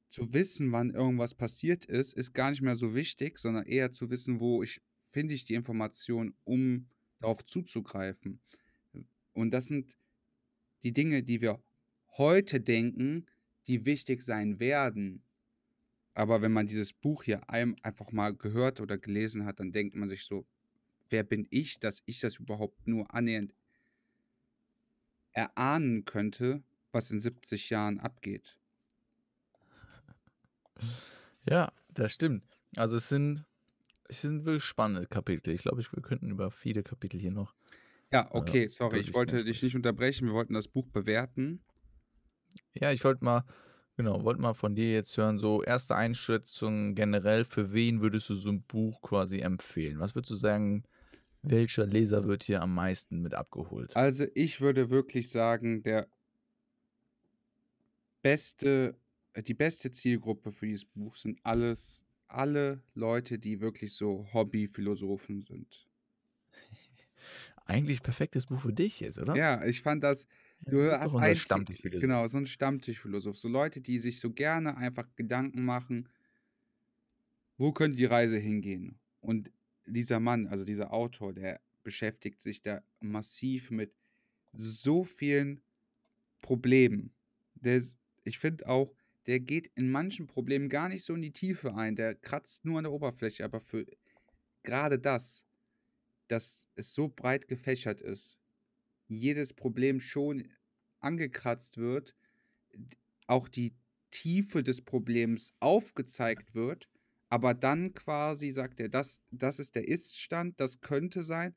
zu 0.08 0.32
wissen, 0.32 0.72
wann 0.72 0.90
irgendwas 0.90 1.34
passiert 1.34 1.84
ist, 1.84 2.14
ist 2.14 2.32
gar 2.32 2.50
nicht 2.50 2.62
mehr 2.62 2.76
so 2.76 2.94
wichtig, 2.94 3.38
sondern 3.38 3.66
eher 3.66 3.90
zu 3.90 4.10
wissen, 4.10 4.40
wo 4.40 4.62
ich 4.62 4.80
finde 5.10 5.34
ich 5.34 5.44
die 5.44 5.54
Information, 5.54 6.34
um 6.44 6.88
darauf 7.20 7.44
zuzugreifen. 7.46 8.40
Und 9.32 9.50
das 9.52 9.66
sind 9.66 9.96
die 10.82 10.92
Dinge, 10.92 11.22
die 11.22 11.40
wir 11.40 11.62
heute 12.16 12.60
denken, 12.60 13.26
die 13.66 13.86
wichtig 13.86 14.22
sein 14.22 14.60
werden. 14.60 15.22
Aber 16.14 16.42
wenn 16.42 16.52
man 16.52 16.66
dieses 16.66 16.92
Buch 16.92 17.24
hier 17.24 17.48
einfach 17.48 18.12
mal 18.12 18.34
gehört 18.34 18.80
oder 18.80 18.98
gelesen 18.98 19.46
hat, 19.46 19.60
dann 19.60 19.72
denkt 19.72 19.94
man 19.96 20.08
sich 20.08 20.24
so, 20.24 20.46
wer 21.14 21.22
bin 21.22 21.46
ich, 21.50 21.78
dass 21.78 22.02
ich 22.06 22.18
das 22.18 22.40
überhaupt 22.40 22.88
nur 22.88 23.14
annähernd 23.14 23.54
erahnen 25.30 26.04
könnte, 26.04 26.64
was 26.90 27.12
in 27.12 27.20
70 27.20 27.70
Jahren 27.70 28.00
abgeht. 28.00 28.58
Ja, 31.48 31.72
das 31.90 32.14
stimmt. 32.14 32.42
Also 32.76 32.96
es 32.96 33.08
sind, 33.08 33.44
es 34.08 34.22
sind 34.22 34.44
wirklich 34.44 34.64
spannende 34.64 35.06
Kapitel. 35.06 35.54
Ich 35.54 35.62
glaube, 35.62 35.84
wir 35.88 36.02
könnten 36.02 36.32
über 36.32 36.50
viele 36.50 36.82
Kapitel 36.82 37.20
hier 37.20 37.30
noch. 37.30 37.54
Ja, 38.12 38.22
äh, 38.22 38.28
okay, 38.32 38.64
äh, 38.64 38.68
sorry, 38.68 38.98
ich 38.98 39.14
wollte 39.14 39.44
dich 39.44 39.62
nicht 39.62 39.76
unterbrechen. 39.76 40.26
Wir 40.26 40.34
wollten 40.34 40.54
das 40.54 40.66
Buch 40.66 40.88
bewerten. 40.88 41.62
Ja, 42.72 42.90
ich 42.90 43.04
wollte 43.04 43.24
mal, 43.24 43.44
genau, 43.96 44.24
wollte 44.24 44.40
mal 44.40 44.54
von 44.54 44.74
dir 44.74 44.92
jetzt 44.92 45.16
hören, 45.16 45.38
so 45.38 45.62
erste 45.62 45.94
Einschätzung 45.94 46.96
generell, 46.96 47.44
für 47.44 47.72
wen 47.72 48.00
würdest 48.00 48.28
du 48.30 48.34
so 48.34 48.50
ein 48.50 48.64
Buch 48.64 49.00
quasi 49.00 49.38
empfehlen? 49.38 50.00
Was 50.00 50.16
würdest 50.16 50.32
du 50.32 50.36
sagen, 50.36 50.82
welcher 51.44 51.86
Leser 51.86 52.24
wird 52.24 52.42
hier 52.42 52.62
am 52.62 52.74
meisten 52.74 53.20
mit 53.20 53.34
abgeholt? 53.34 53.94
Also 53.96 54.24
ich 54.34 54.60
würde 54.60 54.90
wirklich 54.90 55.30
sagen, 55.30 55.82
der 55.82 56.08
beste, 58.22 58.96
äh, 59.34 59.42
die 59.42 59.54
beste 59.54 59.92
Zielgruppe 59.92 60.50
für 60.50 60.66
dieses 60.66 60.86
Buch 60.86 61.14
sind 61.16 61.38
alles, 61.44 62.02
alle 62.26 62.82
Leute, 62.94 63.38
die 63.38 63.60
wirklich 63.60 63.94
so 63.94 64.26
Hobbyphilosophen 64.32 65.42
sind. 65.42 65.86
Eigentlich 67.66 68.02
perfektes 68.02 68.46
Buch 68.46 68.60
für 68.60 68.72
dich 68.72 69.00
jetzt, 69.00 69.18
oder? 69.18 69.36
Ja, 69.36 69.64
ich 69.64 69.82
fand 69.82 70.02
das. 70.02 70.26
Du 70.60 70.80
ja, 70.80 70.98
hast 70.98 71.14
ein 71.16 71.36
Stammtischphilosoph. 71.36 72.00
Genau, 72.00 72.26
so 72.26 72.38
ein 72.38 72.46
Stammtischphilosoph. 72.46 73.36
So 73.36 73.48
Leute, 73.48 73.80
die 73.80 73.98
sich 73.98 74.18
so 74.20 74.30
gerne 74.30 74.76
einfach 74.76 75.06
Gedanken 75.14 75.64
machen, 75.64 76.08
wo 77.58 77.72
könnte 77.72 77.96
die 77.96 78.06
Reise 78.06 78.38
hingehen? 78.38 78.98
Und 79.20 79.52
dieser 79.86 80.20
Mann, 80.20 80.46
also 80.46 80.64
dieser 80.64 80.92
Autor, 80.92 81.32
der 81.32 81.60
beschäftigt 81.82 82.40
sich 82.40 82.62
da 82.62 82.82
massiv 83.00 83.70
mit 83.70 83.92
so 84.52 85.04
vielen 85.04 85.60
Problemen. 86.40 87.12
Der, 87.54 87.82
ich 88.24 88.38
finde 88.38 88.68
auch, 88.68 88.94
der 89.26 89.40
geht 89.40 89.70
in 89.74 89.90
manchen 89.90 90.26
Problemen 90.26 90.68
gar 90.68 90.88
nicht 90.88 91.04
so 91.04 91.14
in 91.14 91.22
die 91.22 91.32
Tiefe 91.32 91.74
ein. 91.74 91.96
Der 91.96 92.14
kratzt 92.14 92.64
nur 92.64 92.78
an 92.78 92.84
der 92.84 92.92
Oberfläche, 92.92 93.44
aber 93.44 93.60
für 93.60 93.86
gerade 94.62 94.98
das, 94.98 95.44
dass 96.28 96.68
es 96.74 96.94
so 96.94 97.08
breit 97.08 97.48
gefächert 97.48 98.00
ist, 98.00 98.38
jedes 99.06 99.52
Problem 99.52 100.00
schon 100.00 100.48
angekratzt 101.00 101.76
wird, 101.76 102.14
auch 103.26 103.48
die 103.48 103.74
Tiefe 104.10 104.62
des 104.62 104.82
Problems 104.82 105.54
aufgezeigt 105.60 106.54
wird, 106.54 106.88
aber 107.34 107.52
dann 107.52 107.94
quasi 107.94 108.50
sagt 108.50 108.78
er, 108.78 108.88
das, 108.88 109.20
das 109.32 109.58
ist 109.58 109.74
der 109.74 109.88
Ist-Stand, 109.88 110.60
das 110.60 110.80
könnte 110.80 111.24
sein. 111.24 111.56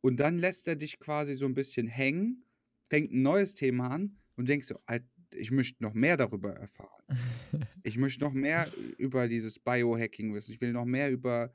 Und 0.00 0.20
dann 0.20 0.38
lässt 0.38 0.66
er 0.66 0.74
dich 0.74 0.98
quasi 0.98 1.34
so 1.34 1.44
ein 1.44 1.52
bisschen 1.52 1.86
hängen, 1.86 2.46
fängt 2.88 3.12
ein 3.12 3.20
neues 3.20 3.52
Thema 3.52 3.90
an 3.90 4.16
und 4.36 4.48
denkst 4.48 4.68
so, 4.68 4.80
"Alt- 4.86 5.04
ich 5.34 5.50
möchte 5.50 5.82
noch 5.82 5.92
mehr 5.92 6.16
darüber 6.16 6.54
erfahren. 6.54 7.04
Ich 7.84 7.98
möchte 7.98 8.24
noch 8.24 8.32
mehr 8.32 8.68
über 8.96 9.28
dieses 9.28 9.58
Biohacking 9.58 10.32
wissen. 10.32 10.52
Ich 10.52 10.62
will 10.62 10.72
noch 10.72 10.86
mehr 10.86 11.10
über 11.10 11.52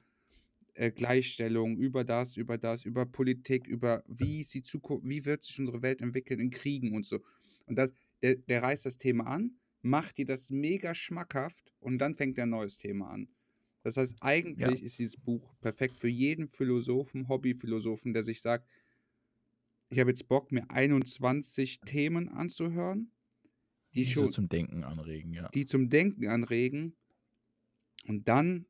äh, 0.75 0.91
Gleichstellung, 0.91 1.77
über 1.77 2.03
das, 2.03 2.37
über 2.37 2.59
das, 2.59 2.85
über 2.85 3.07
Politik, 3.07 3.65
über 3.65 4.03
wie 4.07 4.41
ist 4.41 4.53
die 4.53 4.61
Zukunft, 4.61 5.07
wie 5.09 5.25
wird 5.25 5.45
sich 5.45 5.59
unsere 5.59 5.81
Welt 5.81 6.01
entwickeln 6.01 6.39
in 6.39 6.51
Kriegen 6.51 6.95
und 6.95 7.07
so. 7.07 7.21
Und 7.65 7.77
das, 7.79 7.91
der, 8.21 8.35
der 8.35 8.61
reißt 8.61 8.85
das 8.85 8.99
Thema 8.99 9.25
an, 9.25 9.57
macht 9.81 10.19
dir 10.19 10.25
das 10.25 10.51
mega 10.51 10.93
schmackhaft 10.93 11.73
und 11.79 11.97
dann 11.97 12.13
fängt 12.15 12.37
er 12.37 12.43
ein 12.45 12.51
neues 12.51 12.77
Thema 12.77 13.09
an. 13.09 13.29
Das 13.87 13.95
heißt, 13.95 14.17
eigentlich 14.19 14.83
ist 14.83 14.99
dieses 14.99 15.15
Buch 15.15 15.55
perfekt 15.61 15.97
für 15.97 16.09
jeden 16.09 16.49
Philosophen, 16.49 17.29
Hobbyphilosophen, 17.29 18.13
der 18.13 18.25
sich 18.25 18.41
sagt, 18.41 18.67
ich 19.89 19.99
habe 19.99 20.09
jetzt 20.09 20.27
Bock, 20.27 20.51
mir 20.51 20.69
21 20.71 21.83
Themen 21.85 22.29
anzuhören, 22.29 23.11
die 23.95 24.05
Die 24.05 24.13
so 24.13 24.27
schon, 24.27 24.31
zum 24.31 24.47
Denken 24.49 24.83
anregen, 24.83 25.33
ja. 25.33 25.53
die 25.53 25.65
zum 25.65 25.89
Denken 25.89 26.27
anregen. 26.29 26.95
Und 28.07 28.27
dann 28.27 28.65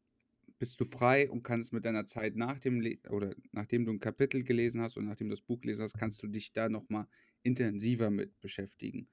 bist 0.59 0.79
du 0.81 0.85
frei 0.85 1.29
und 1.29 1.43
kannst 1.43 1.73
mit 1.73 1.85
deiner 1.85 2.05
Zeit 2.05 2.35
nach 2.35 2.59
dem 2.59 2.81
Le 2.81 2.99
oder 3.09 3.35
nachdem 3.51 3.85
du 3.85 3.93
ein 3.93 3.99
Kapitel 3.99 4.43
gelesen 4.43 4.81
hast 4.81 4.97
und 4.97 5.05
nachdem 5.05 5.29
du 5.29 5.35
das 5.35 5.41
Buch 5.43 5.61
gelesen 5.61 5.83
hast, 5.83 5.97
kannst 5.97 6.21
du 6.23 6.27
dich 6.27 6.51
da 6.53 6.69
nochmal 6.69 7.07
intensiver 7.43 8.09
mit 8.09 8.39
beschäftigen. 8.41 9.09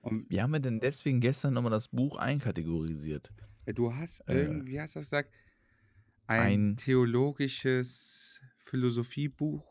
Und 0.00 0.28
Wie 0.28 0.40
haben 0.42 0.50
wir 0.52 0.58
denn 0.58 0.80
deswegen 0.80 1.20
gestern 1.20 1.54
nochmal 1.54 1.70
das 1.70 1.86
Buch 1.88 2.16
einkategorisiert? 2.16 3.32
äh, 3.64 3.74
du 3.74 3.94
hast 3.94 4.22
Äh, 4.26 4.34
irgendwie, 4.34 4.72
wie 4.72 4.80
hast 4.80 4.94
du 4.96 5.00
das 5.00 5.06
gesagt? 5.06 5.32
Ein, 6.32 6.40
ein- 6.40 6.76
theologisches 6.76 8.40
Philosophiebuch 8.64 9.62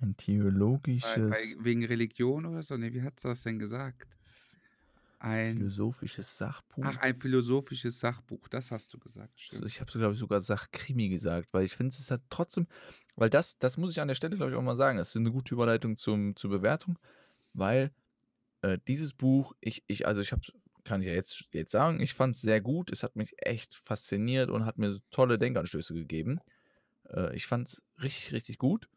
Ein 0.00 0.16
bei, 0.16 0.16
theologisches, 0.16 1.56
bei, 1.56 1.64
wegen 1.64 1.84
Religion 1.84 2.46
oder 2.46 2.62
so? 2.62 2.76
Ne, 2.76 2.92
wie 2.92 3.02
hat 3.02 3.24
das 3.24 3.42
denn 3.42 3.58
gesagt? 3.58 4.06
Ein, 5.18 5.58
philosophisches 5.58 6.38
Sachbuch. 6.38 6.84
ach, 6.84 6.96
ein 6.98 7.14
philosophisches 7.14 8.00
Sachbuch, 8.00 8.48
das 8.48 8.70
hast 8.70 8.92
du 8.94 8.98
gesagt, 8.98 9.32
So, 9.36 9.44
stimmt. 9.44 9.66
Ich 9.66 9.80
habe 9.80 9.92
glaube 9.92 10.14
ich, 10.14 10.18
sogar 10.18 10.40
Sachkrimi 10.40 11.08
gesagt, 11.10 11.52
weil 11.52 11.64
ich 11.64 11.76
finde, 11.76 11.90
es 11.90 12.00
ist 12.00 12.10
halt 12.10 12.22
trotzdem, 12.30 12.66
weil 13.16 13.28
das, 13.28 13.58
das 13.58 13.76
muss 13.76 13.92
ich 13.92 14.00
an 14.00 14.08
der 14.08 14.14
Stelle, 14.14 14.36
glaube 14.36 14.52
ich, 14.52 14.56
auch 14.56 14.62
mal 14.62 14.76
sagen, 14.76 14.96
das 14.96 15.10
ist 15.10 15.16
eine 15.16 15.30
gute 15.30 15.54
Überleitung 15.54 15.96
zum, 15.98 16.36
zur 16.36 16.50
Bewertung, 16.50 16.98
weil 17.52 17.90
äh, 18.62 18.78
dieses 18.88 19.14
Buch, 19.14 19.54
ich, 19.60 19.84
ich, 19.86 20.06
also 20.06 20.20
ich 20.22 20.32
habe, 20.32 20.42
kann 20.90 21.02
ich 21.02 21.06
ja 21.06 21.14
jetzt, 21.14 21.46
jetzt 21.54 21.70
sagen, 21.70 22.00
ich 22.00 22.14
fand 22.14 22.34
es 22.34 22.42
sehr 22.42 22.60
gut, 22.60 22.90
es 22.90 23.04
hat 23.04 23.14
mich 23.14 23.32
echt 23.38 23.76
fasziniert 23.76 24.50
und 24.50 24.64
hat 24.66 24.76
mir 24.76 24.98
tolle 25.12 25.38
Denkanstöße 25.38 25.94
gegeben. 25.94 26.40
Äh, 27.08 27.32
ich 27.36 27.46
fand 27.46 27.68
es 27.68 27.82
richtig, 28.02 28.32
richtig 28.32 28.58
gut, 28.58 28.88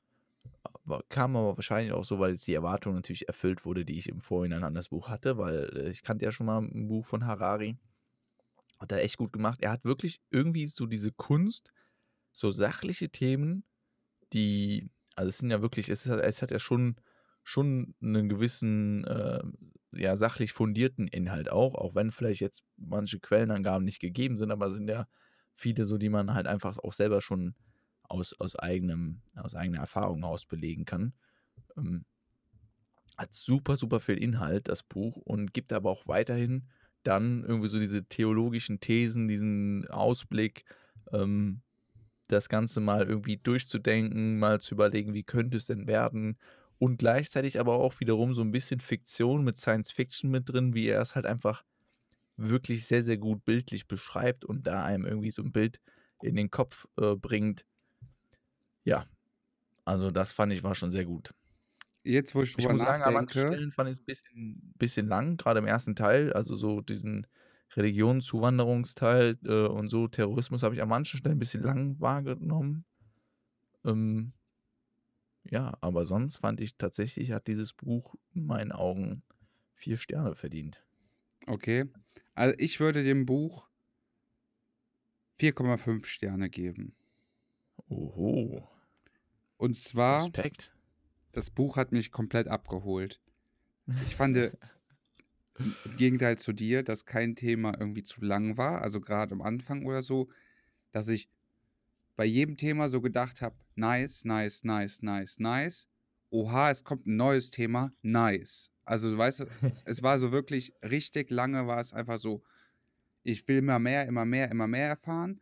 aber, 0.63 1.03
kam 1.09 1.35
aber 1.35 1.55
wahrscheinlich 1.55 1.93
auch 1.93 2.03
so, 2.03 2.17
weil 2.17 2.31
jetzt 2.31 2.47
die 2.47 2.55
Erwartung 2.55 2.95
natürlich 2.95 3.27
erfüllt 3.27 3.63
wurde, 3.63 3.85
die 3.85 3.99
ich 3.99 4.09
im 4.09 4.21
Vorhinein 4.21 4.63
an 4.63 4.73
das 4.73 4.89
Buch 4.89 5.07
hatte, 5.07 5.37
weil 5.37 5.69
äh, 5.75 5.91
ich 5.91 6.01
kannte 6.01 6.25
ja 6.25 6.31
schon 6.31 6.47
mal 6.47 6.63
ein 6.63 6.87
Buch 6.87 7.05
von 7.05 7.27
Harari. 7.27 7.77
Hat 8.79 8.91
er 8.91 9.03
echt 9.03 9.17
gut 9.17 9.31
gemacht. 9.31 9.59
Er 9.61 9.69
hat 9.69 9.85
wirklich 9.85 10.19
irgendwie 10.31 10.65
so 10.65 10.87
diese 10.87 11.11
Kunst, 11.11 11.71
so 12.31 12.49
sachliche 12.49 13.09
Themen, 13.09 13.65
die, 14.33 14.89
also 15.15 15.29
es 15.29 15.37
sind 15.37 15.51
ja 15.51 15.61
wirklich, 15.61 15.89
es, 15.89 16.07
ist, 16.07 16.11
es 16.11 16.41
hat 16.41 16.49
ja 16.49 16.57
schon, 16.57 16.95
schon 17.43 17.93
einen 18.01 18.29
gewissen, 18.29 19.03
äh, 19.03 19.43
ja, 19.95 20.15
sachlich 20.15 20.53
fundierten 20.53 21.07
Inhalt 21.07 21.51
auch, 21.51 21.75
auch 21.75 21.95
wenn 21.95 22.11
vielleicht 22.11 22.41
jetzt 22.41 22.63
manche 22.77 23.19
Quellenangaben 23.19 23.85
nicht 23.85 23.99
gegeben 23.99 24.37
sind, 24.37 24.51
aber 24.51 24.69
sind 24.69 24.89
ja 24.89 25.07
viele 25.53 25.85
so, 25.85 25.97
die 25.97 26.09
man 26.09 26.33
halt 26.33 26.47
einfach 26.47 26.77
auch 26.79 26.93
selber 26.93 27.21
schon 27.21 27.55
aus, 28.03 28.33
aus, 28.39 28.55
eigenem, 28.55 29.21
aus 29.35 29.55
eigener 29.55 29.79
Erfahrung 29.79 30.23
aus 30.23 30.45
belegen 30.45 30.85
kann. 30.85 31.13
Ähm, 31.77 32.05
hat 33.17 33.33
super, 33.33 33.75
super 33.75 33.99
viel 33.99 34.17
Inhalt, 34.17 34.67
das 34.67 34.83
Buch, 34.83 35.17
und 35.17 35.53
gibt 35.53 35.71
aber 35.71 35.89
auch 35.89 36.07
weiterhin 36.07 36.67
dann 37.03 37.43
irgendwie 37.43 37.67
so 37.67 37.79
diese 37.79 38.05
theologischen 38.05 38.79
Thesen, 38.79 39.27
diesen 39.27 39.87
Ausblick, 39.89 40.65
ähm, 41.11 41.61
das 42.27 42.49
Ganze 42.49 42.79
mal 42.79 43.05
irgendwie 43.05 43.37
durchzudenken, 43.37 44.39
mal 44.39 44.59
zu 44.61 44.75
überlegen, 44.75 45.13
wie 45.13 45.23
könnte 45.23 45.57
es 45.57 45.65
denn 45.65 45.87
werden. 45.87 46.37
Und 46.83 46.97
gleichzeitig 46.97 47.61
aber 47.61 47.75
auch 47.75 48.01
wiederum 48.01 48.33
so 48.33 48.41
ein 48.41 48.51
bisschen 48.51 48.81
Fiktion 48.81 49.45
mit 49.45 49.55
Science 49.55 49.93
Fiction 49.93 50.29
mit 50.29 50.49
drin, 50.49 50.73
wie 50.73 50.87
er 50.87 50.99
es 50.99 51.15
halt 51.15 51.25
einfach 51.25 51.63
wirklich 52.35 52.85
sehr, 52.85 53.01
sehr 53.01 53.15
gut 53.15 53.45
bildlich 53.45 53.87
beschreibt 53.87 54.43
und 54.43 54.67
da 54.67 54.83
einem 54.83 55.05
irgendwie 55.05 55.31
so 55.31 55.41
ein 55.41 55.53
Bild 55.53 55.79
in 56.21 56.35
den 56.35 56.51
Kopf 56.51 56.85
äh, 56.99 57.15
bringt. 57.15 57.63
Ja, 58.83 59.05
also 59.85 60.11
das 60.11 60.33
fand 60.33 60.51
ich 60.51 60.61
war 60.61 60.75
schon 60.75 60.91
sehr 60.91 61.05
gut. 61.05 61.33
Jetzt, 62.03 62.35
wo 62.35 62.41
ich 62.41 62.51
Ich 62.57 62.65
drüber 62.65 62.73
muss 62.73 62.81
sagen, 62.81 63.01
an 63.01 63.13
manchen 63.13 63.37
nachdenke, 63.37 63.55
Stellen 63.55 63.71
fand 63.71 63.89
ich 63.89 63.93
es 63.93 64.01
ein 64.01 64.05
bisschen, 64.05 64.73
bisschen 64.77 65.07
lang, 65.07 65.37
gerade 65.37 65.59
im 65.59 65.65
ersten 65.65 65.95
Teil. 65.95 66.33
Also 66.33 66.57
so 66.57 66.81
diesen 66.81 67.27
Religionszuwanderungsteil 67.77 69.37
äh, 69.45 69.67
und 69.67 69.87
so 69.87 70.07
Terrorismus 70.07 70.63
habe 70.63 70.75
ich 70.75 70.81
an 70.81 70.89
manchen 70.89 71.17
Stellen 71.17 71.37
ein 71.37 71.39
bisschen 71.39 71.63
lang 71.63 71.97
wahrgenommen. 72.01 72.83
Ähm, 73.85 74.33
ja, 75.49 75.77
aber 75.81 76.05
sonst 76.05 76.37
fand 76.37 76.61
ich 76.61 76.77
tatsächlich, 76.77 77.31
hat 77.31 77.47
dieses 77.47 77.73
Buch 77.73 78.15
in 78.33 78.45
meinen 78.45 78.71
Augen 78.71 79.23
vier 79.73 79.97
Sterne 79.97 80.35
verdient. 80.35 80.85
okay, 81.47 81.85
also 82.35 82.55
ich 82.59 82.79
würde 82.79 83.03
dem 83.03 83.25
Buch 83.25 83.67
4,5 85.39 86.05
Sterne 86.05 86.49
geben. 86.49 86.95
Oho, 87.89 88.67
Und 89.57 89.75
zwar, 89.75 90.31
Respekt. 90.33 90.71
das 91.31 91.49
Buch 91.49 91.77
hat 91.77 91.91
mich 91.91 92.11
komplett 92.11 92.47
abgeholt. 92.47 93.21
Ich 93.99 94.15
fand, 94.15 94.37
im 94.37 95.97
Gegenteil 95.97 96.37
zu 96.37 96.53
dir, 96.53 96.83
dass 96.83 97.05
kein 97.05 97.35
Thema 97.35 97.73
irgendwie 97.79 98.03
zu 98.03 98.21
lang 98.21 98.57
war, 98.57 98.81
also 98.81 98.99
gerade 99.01 99.33
am 99.33 99.41
Anfang 99.41 99.85
oder 99.85 100.03
so, 100.03 100.29
dass 100.91 101.07
ich 101.09 101.29
bei 102.15 102.25
jedem 102.25 102.57
Thema 102.57 102.89
so 102.89 103.01
gedacht 103.01 103.41
habe, 103.41 103.57
nice, 103.75 104.25
nice, 104.25 104.63
nice, 104.63 105.01
nice, 105.01 105.39
nice. 105.39 105.87
Oha, 106.29 106.71
es 106.71 106.83
kommt 106.83 107.05
ein 107.05 107.15
neues 107.15 107.51
Thema, 107.51 107.93
nice. 108.01 108.71
Also, 108.85 109.11
du 109.11 109.17
weißt, 109.17 109.45
es 109.85 110.03
war 110.03 110.17
so 110.17 110.31
wirklich 110.31 110.73
richtig 110.83 111.29
lange, 111.29 111.67
war 111.67 111.79
es 111.79 111.93
einfach 111.93 112.19
so, 112.19 112.43
ich 113.23 113.47
will 113.47 113.57
immer 113.57 113.79
mehr, 113.79 114.07
immer 114.07 114.25
mehr, 114.25 114.51
immer 114.51 114.67
mehr 114.67 114.87
erfahren. 114.87 115.41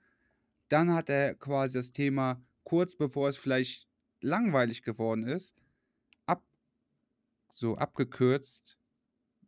Dann 0.69 0.93
hat 0.93 1.09
er 1.09 1.35
quasi 1.35 1.77
das 1.79 1.91
Thema, 1.91 2.41
kurz 2.63 2.95
bevor 2.95 3.29
es 3.29 3.37
vielleicht 3.37 3.87
langweilig 4.21 4.83
geworden 4.83 5.23
ist, 5.23 5.55
ab, 6.25 6.43
so 7.49 7.75
abgekürzt, 7.75 8.77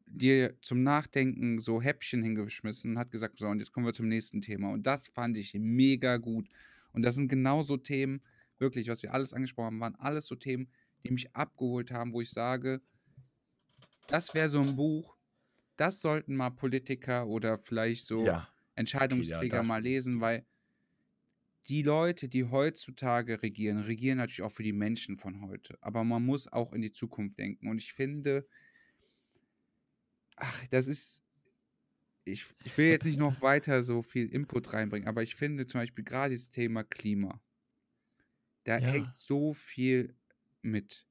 dir 0.05 0.55
zum 0.61 0.83
Nachdenken 0.83 1.59
so 1.59 1.81
Häppchen 1.81 2.23
hingeschmissen 2.23 2.91
und 2.91 2.99
hat 2.99 3.11
gesagt, 3.11 3.39
so, 3.39 3.47
und 3.47 3.59
jetzt 3.59 3.71
kommen 3.71 3.85
wir 3.85 3.93
zum 3.93 4.07
nächsten 4.07 4.41
Thema. 4.41 4.71
Und 4.71 4.83
das 4.83 5.07
fand 5.07 5.37
ich 5.37 5.53
mega 5.55 6.17
gut. 6.17 6.47
Und 6.91 7.01
das 7.03 7.15
sind 7.15 7.27
genauso 7.27 7.77
Themen, 7.77 8.21
wirklich, 8.63 8.89
was 8.89 9.03
wir 9.03 9.13
alles 9.13 9.33
angesprochen 9.33 9.67
haben, 9.67 9.81
waren 9.81 9.95
alles 9.97 10.27
so 10.27 10.35
Themen, 10.35 10.71
die 11.05 11.11
mich 11.11 11.35
abgeholt 11.35 11.91
haben, 11.91 12.13
wo 12.13 12.21
ich 12.21 12.31
sage, 12.31 12.81
das 14.07 14.33
wäre 14.33 14.49
so 14.49 14.61
ein 14.61 14.75
Buch, 14.75 15.17
das 15.77 16.01
sollten 16.01 16.35
mal 16.35 16.51
Politiker 16.51 17.27
oder 17.27 17.57
vielleicht 17.59 18.05
so 18.05 18.25
Ja, 18.25 18.47
Entscheidungsträger 18.75 19.59
das 19.59 19.67
mal 19.67 19.81
lesen, 19.83 20.21
weil 20.21 20.45
die 21.67 21.81
Leute, 21.83 22.27
die 22.29 22.45
heutzutage 22.45 23.41
regieren, 23.41 23.79
regieren 23.79 24.17
natürlich 24.17 24.41
auch 24.43 24.51
für 24.51 24.63
die 24.63 24.73
Menschen 24.73 25.15
von 25.17 25.41
heute. 25.41 25.77
Aber 25.81 26.03
man 26.03 26.25
muss 26.25 26.47
auch 26.51 26.73
in 26.73 26.81
die 26.81 26.91
Zukunft 26.91 27.39
denken. 27.39 27.67
Und 27.69 27.77
ich 27.79 27.93
finde, 27.93 28.45
ach, 30.35 30.67
das 30.69 30.87
ist, 30.87 31.23
ich, 32.25 32.45
ich 32.63 32.77
will 32.77 32.87
jetzt 32.87 33.05
nicht 33.05 33.17
noch 33.17 33.41
weiter 33.41 33.83
so 33.83 34.01
viel 34.01 34.27
Input 34.27 34.73
reinbringen, 34.73 35.07
aber 35.07 35.23
ich 35.23 35.35
finde 35.35 35.67
zum 35.67 35.81
Beispiel 35.81 36.03
gerade 36.03 36.29
dieses 36.31 36.49
Thema 36.49 36.83
Klima, 36.83 37.41
da 38.63 38.77
Ja. 38.79 38.91
hängt 38.91 39.15
so 39.15 39.53
viel 39.53 40.15
mit. 40.61 41.07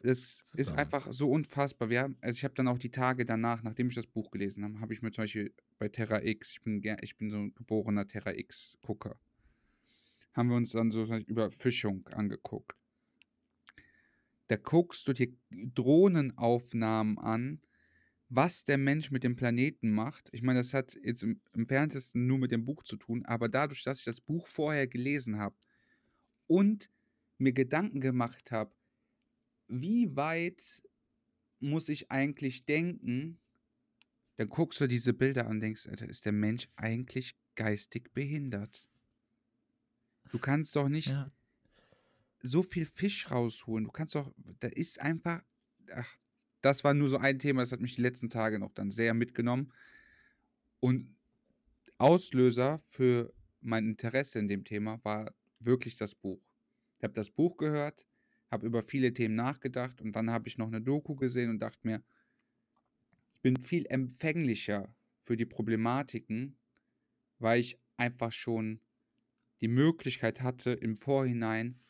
Das 0.00 0.40
ist 0.40 0.46
Zusammen. 0.46 0.78
einfach 0.78 1.12
so 1.12 1.30
unfassbar. 1.30 1.90
Wir 1.90 2.00
haben, 2.00 2.16
also 2.20 2.36
ich 2.36 2.44
habe 2.44 2.54
dann 2.54 2.68
auch 2.68 2.78
die 2.78 2.90
Tage 2.90 3.24
danach, 3.24 3.62
nachdem 3.62 3.88
ich 3.88 3.94
das 3.94 4.06
Buch 4.06 4.30
gelesen 4.30 4.64
habe, 4.64 4.80
habe 4.80 4.92
ich 4.92 5.02
mir 5.02 5.10
zum 5.10 5.24
Beispiel 5.24 5.54
bei 5.78 5.88
Terra 5.88 6.22
X, 6.22 6.52
ich 6.52 6.62
bin, 6.62 6.82
ich 7.02 7.16
bin 7.16 7.30
so 7.30 7.38
ein 7.38 7.54
geborener 7.54 8.06
Terra 8.06 8.32
X-Gucker, 8.34 9.18
haben 10.34 10.48
wir 10.48 10.56
uns 10.56 10.72
dann 10.72 10.90
so 10.90 11.02
zum 11.04 11.16
Beispiel 11.16 11.30
Überfischung 11.32 12.06
angeguckt. 12.08 12.76
Da 14.48 14.56
guckst 14.56 15.08
du 15.08 15.12
dir 15.12 15.32
Drohnenaufnahmen 15.50 17.18
an, 17.18 17.62
was 18.28 18.64
der 18.64 18.78
Mensch 18.78 19.10
mit 19.10 19.24
dem 19.24 19.34
Planeten 19.34 19.90
macht. 19.90 20.28
Ich 20.32 20.42
meine, 20.42 20.60
das 20.60 20.74
hat 20.74 20.96
jetzt 21.02 21.22
im, 21.22 21.40
im 21.52 21.60
Entferntesten 21.60 22.26
nur 22.26 22.38
mit 22.38 22.52
dem 22.52 22.64
Buch 22.64 22.82
zu 22.82 22.96
tun, 22.96 23.24
aber 23.24 23.48
dadurch, 23.48 23.82
dass 23.82 23.98
ich 24.00 24.04
das 24.04 24.20
Buch 24.20 24.46
vorher 24.46 24.86
gelesen 24.86 25.38
habe 25.38 25.56
und 26.46 26.90
mir 27.38 27.52
Gedanken 27.52 28.00
gemacht 28.00 28.50
habe, 28.50 28.72
wie 29.68 30.14
weit 30.16 30.82
muss 31.58 31.88
ich 31.88 32.10
eigentlich 32.10 32.64
denken, 32.66 33.38
dann 34.36 34.48
guckst 34.48 34.80
du 34.80 34.86
diese 34.86 35.12
Bilder 35.12 35.46
an 35.46 35.52
und 35.52 35.60
denkst, 35.60 35.86
Alter, 35.88 36.08
ist 36.08 36.24
der 36.24 36.32
Mensch 36.32 36.68
eigentlich 36.76 37.36
geistig 37.54 38.12
behindert? 38.12 38.88
Du 40.30 40.38
kannst 40.38 40.76
doch 40.76 40.88
nicht 40.88 41.08
Ja. 41.08 41.30
so 42.42 42.62
viel 42.62 42.84
Fisch 42.84 43.30
rausholen. 43.30 43.84
Du 43.84 43.90
kannst 43.90 44.14
doch, 44.14 44.32
da 44.60 44.68
ist 44.68 45.00
einfach, 45.00 45.42
ach, 45.92 46.16
das 46.60 46.84
war 46.84 46.94
nur 46.94 47.08
so 47.08 47.16
ein 47.16 47.38
Thema, 47.38 47.62
das 47.62 47.72
hat 47.72 47.80
mich 47.80 47.96
die 47.96 48.02
letzten 48.02 48.28
Tage 48.28 48.58
noch 48.58 48.72
dann 48.72 48.90
sehr 48.90 49.14
mitgenommen. 49.14 49.72
Und 50.80 51.16
Auslöser 51.98 52.80
für 52.84 53.32
mein 53.60 53.86
Interesse 53.86 54.38
in 54.38 54.48
dem 54.48 54.64
Thema 54.64 55.02
war 55.02 55.34
wirklich 55.60 55.96
das 55.96 56.14
Buch. 56.14 56.40
Ich 56.98 57.04
habe 57.04 57.14
das 57.14 57.30
Buch 57.30 57.56
gehört, 57.56 58.06
habe 58.50 58.66
über 58.66 58.82
viele 58.82 59.12
Themen 59.12 59.34
nachgedacht 59.34 60.00
und 60.00 60.12
dann 60.12 60.30
habe 60.30 60.48
ich 60.48 60.58
noch 60.58 60.68
eine 60.68 60.80
Doku 60.80 61.14
gesehen 61.14 61.50
und 61.50 61.58
dachte 61.58 61.80
mir, 61.82 62.02
ich 63.32 63.40
bin 63.40 63.56
viel 63.56 63.86
empfänglicher 63.86 64.94
für 65.20 65.36
die 65.36 65.44
Problematiken, 65.44 66.56
weil 67.38 67.60
ich 67.60 67.78
einfach 67.96 68.32
schon 68.32 68.80
die 69.60 69.68
Möglichkeit 69.68 70.42
hatte, 70.42 70.72
im 70.72 70.96
Vorhinein 70.96 71.80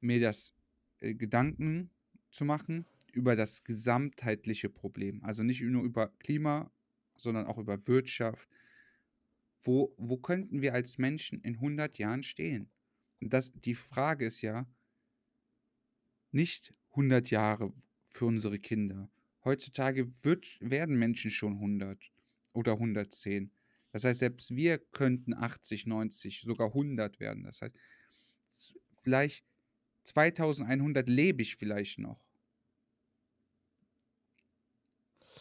mir 0.00 0.20
das 0.20 0.54
äh, 1.00 1.14
Gedanken 1.14 1.90
zu 2.30 2.44
machen 2.44 2.86
über 3.12 3.36
das 3.36 3.64
gesamtheitliche 3.64 4.68
Problem. 4.68 5.22
Also 5.24 5.42
nicht 5.42 5.62
nur 5.62 5.82
über 5.82 6.08
Klima, 6.18 6.70
sondern 7.16 7.46
auch 7.46 7.58
über 7.58 7.86
Wirtschaft. 7.86 8.48
Wo, 9.62 9.94
wo 9.98 10.16
könnten 10.16 10.62
wir 10.62 10.72
als 10.72 10.96
Menschen 10.98 11.40
in 11.42 11.56
100 11.56 11.98
Jahren 11.98 12.22
stehen? 12.22 12.70
Und 13.20 13.32
das, 13.32 13.52
die 13.52 13.74
Frage 13.74 14.26
ist 14.26 14.40
ja 14.42 14.66
nicht 16.32 16.74
100 16.90 17.30
Jahre 17.30 17.72
für 18.08 18.26
unsere 18.26 18.58
Kinder. 18.58 19.10
Heutzutage 19.44 20.12
wird, 20.24 20.58
werden 20.60 20.98
Menschen 20.98 21.30
schon 21.30 21.54
100 21.54 22.12
oder 22.52 22.72
110. 22.72 23.52
Das 23.92 24.04
heißt, 24.04 24.20
selbst 24.20 24.54
wir 24.54 24.78
könnten 24.78 25.34
80, 25.34 25.86
90, 25.86 26.42
sogar 26.42 26.68
100 26.68 27.20
werden. 27.20 27.44
Das 27.44 27.62
heißt, 27.62 27.74
vielleicht 29.02 29.44
2100 30.04 31.08
lebe 31.08 31.42
ich 31.42 31.56
vielleicht 31.56 31.98
noch. 31.98 32.24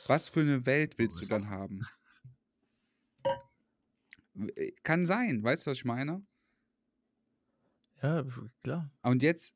Was 0.08 0.28
für 0.28 0.42
eine 0.42 0.66
Welt 0.66 0.98
willst 0.98 1.22
du 1.22 1.28
dann 1.28 1.50
haben? 1.50 1.82
W- 4.34 4.72
Kann 4.84 5.06
sein, 5.06 5.44
weißt 5.44 5.68
du, 5.68 5.72
was 5.72 5.78
ich 5.78 5.86
meine? 5.86 6.26
Ja, 8.02 8.26
klar. 8.64 8.92
Und 9.02 9.24
jetzt, 9.24 9.56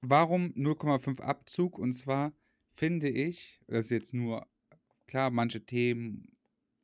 warum 0.00 0.52
0,5 0.54 1.20
Abzug? 1.20 1.78
Und 1.78 1.92
zwar 1.92 2.32
finde 2.74 3.08
ich, 3.08 3.60
das 3.66 3.86
ist 3.86 3.90
jetzt 3.90 4.14
nur, 4.14 4.46
klar, 5.06 5.30
manche 5.30 5.64
Themen 5.64 6.36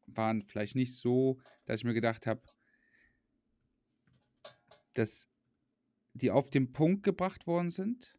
waren 0.07 0.42
vielleicht 0.42 0.76
nicht 0.76 0.94
so, 0.96 1.40
dass 1.64 1.80
ich 1.80 1.84
mir 1.84 1.94
gedacht 1.94 2.26
habe, 2.26 2.42
dass 4.94 5.28
die 6.14 6.30
auf 6.30 6.50
den 6.50 6.72
Punkt 6.72 7.03
gebracht 7.03 7.46
worden 7.46 7.70
sind. 7.70 8.18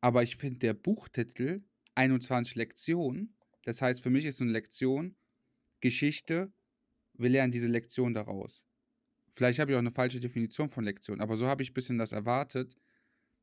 Aber 0.00 0.22
ich 0.22 0.36
finde 0.36 0.58
der 0.58 0.74
Buchtitel 0.74 1.64
21 1.94 2.54
Lektionen, 2.54 3.36
das 3.64 3.82
heißt 3.82 4.02
für 4.02 4.10
mich 4.10 4.24
ist 4.24 4.40
eine 4.40 4.52
Lektion 4.52 5.16
Geschichte, 5.80 6.52
wir 7.14 7.28
lernen 7.28 7.52
diese 7.52 7.68
Lektion 7.68 8.14
daraus. 8.14 8.64
Vielleicht 9.30 9.58
habe 9.58 9.70
ich 9.70 9.76
auch 9.76 9.80
eine 9.80 9.90
falsche 9.90 10.20
Definition 10.20 10.68
von 10.68 10.84
Lektion, 10.84 11.20
aber 11.20 11.36
so 11.36 11.46
habe 11.46 11.62
ich 11.62 11.70
ein 11.70 11.74
bisschen 11.74 11.98
das 11.98 12.12
erwartet. 12.12 12.76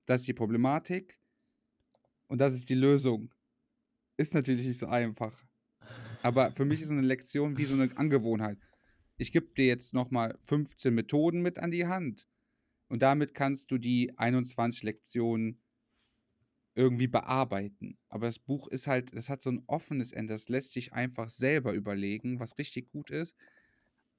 Das 0.05 0.21
ist 0.21 0.27
die 0.27 0.33
Problematik 0.33 1.19
und 2.27 2.39
das 2.39 2.53
ist 2.53 2.69
die 2.69 2.75
Lösung. 2.75 3.33
Ist 4.17 4.33
natürlich 4.33 4.67
nicht 4.67 4.79
so 4.79 4.87
einfach. 4.87 5.45
Aber 6.23 6.51
für 6.51 6.65
mich 6.65 6.81
ist 6.81 6.91
eine 6.91 7.01
Lektion 7.01 7.57
wie 7.57 7.65
so 7.65 7.73
eine 7.73 7.95
Angewohnheit. 7.97 8.57
Ich 9.17 9.31
gebe 9.31 9.47
dir 9.55 9.65
jetzt 9.65 9.93
nochmal 9.93 10.35
15 10.39 10.93
Methoden 10.93 11.41
mit 11.41 11.57
an 11.59 11.71
die 11.71 11.87
Hand. 11.87 12.27
Und 12.89 13.01
damit 13.01 13.33
kannst 13.33 13.71
du 13.71 13.77
die 13.77 14.17
21 14.17 14.83
Lektionen 14.83 15.59
irgendwie 16.75 17.07
bearbeiten. 17.07 17.97
Aber 18.07 18.27
das 18.27 18.39
Buch 18.39 18.67
ist 18.67 18.87
halt, 18.87 19.15
das 19.15 19.29
hat 19.29 19.41
so 19.41 19.49
ein 19.49 19.63
offenes 19.67 20.11
Ende. 20.11 20.33
Das 20.33 20.47
lässt 20.47 20.73
sich 20.73 20.93
einfach 20.93 21.29
selber 21.29 21.73
überlegen, 21.73 22.39
was 22.39 22.57
richtig 22.57 22.91
gut 22.91 23.09
ist. 23.09 23.35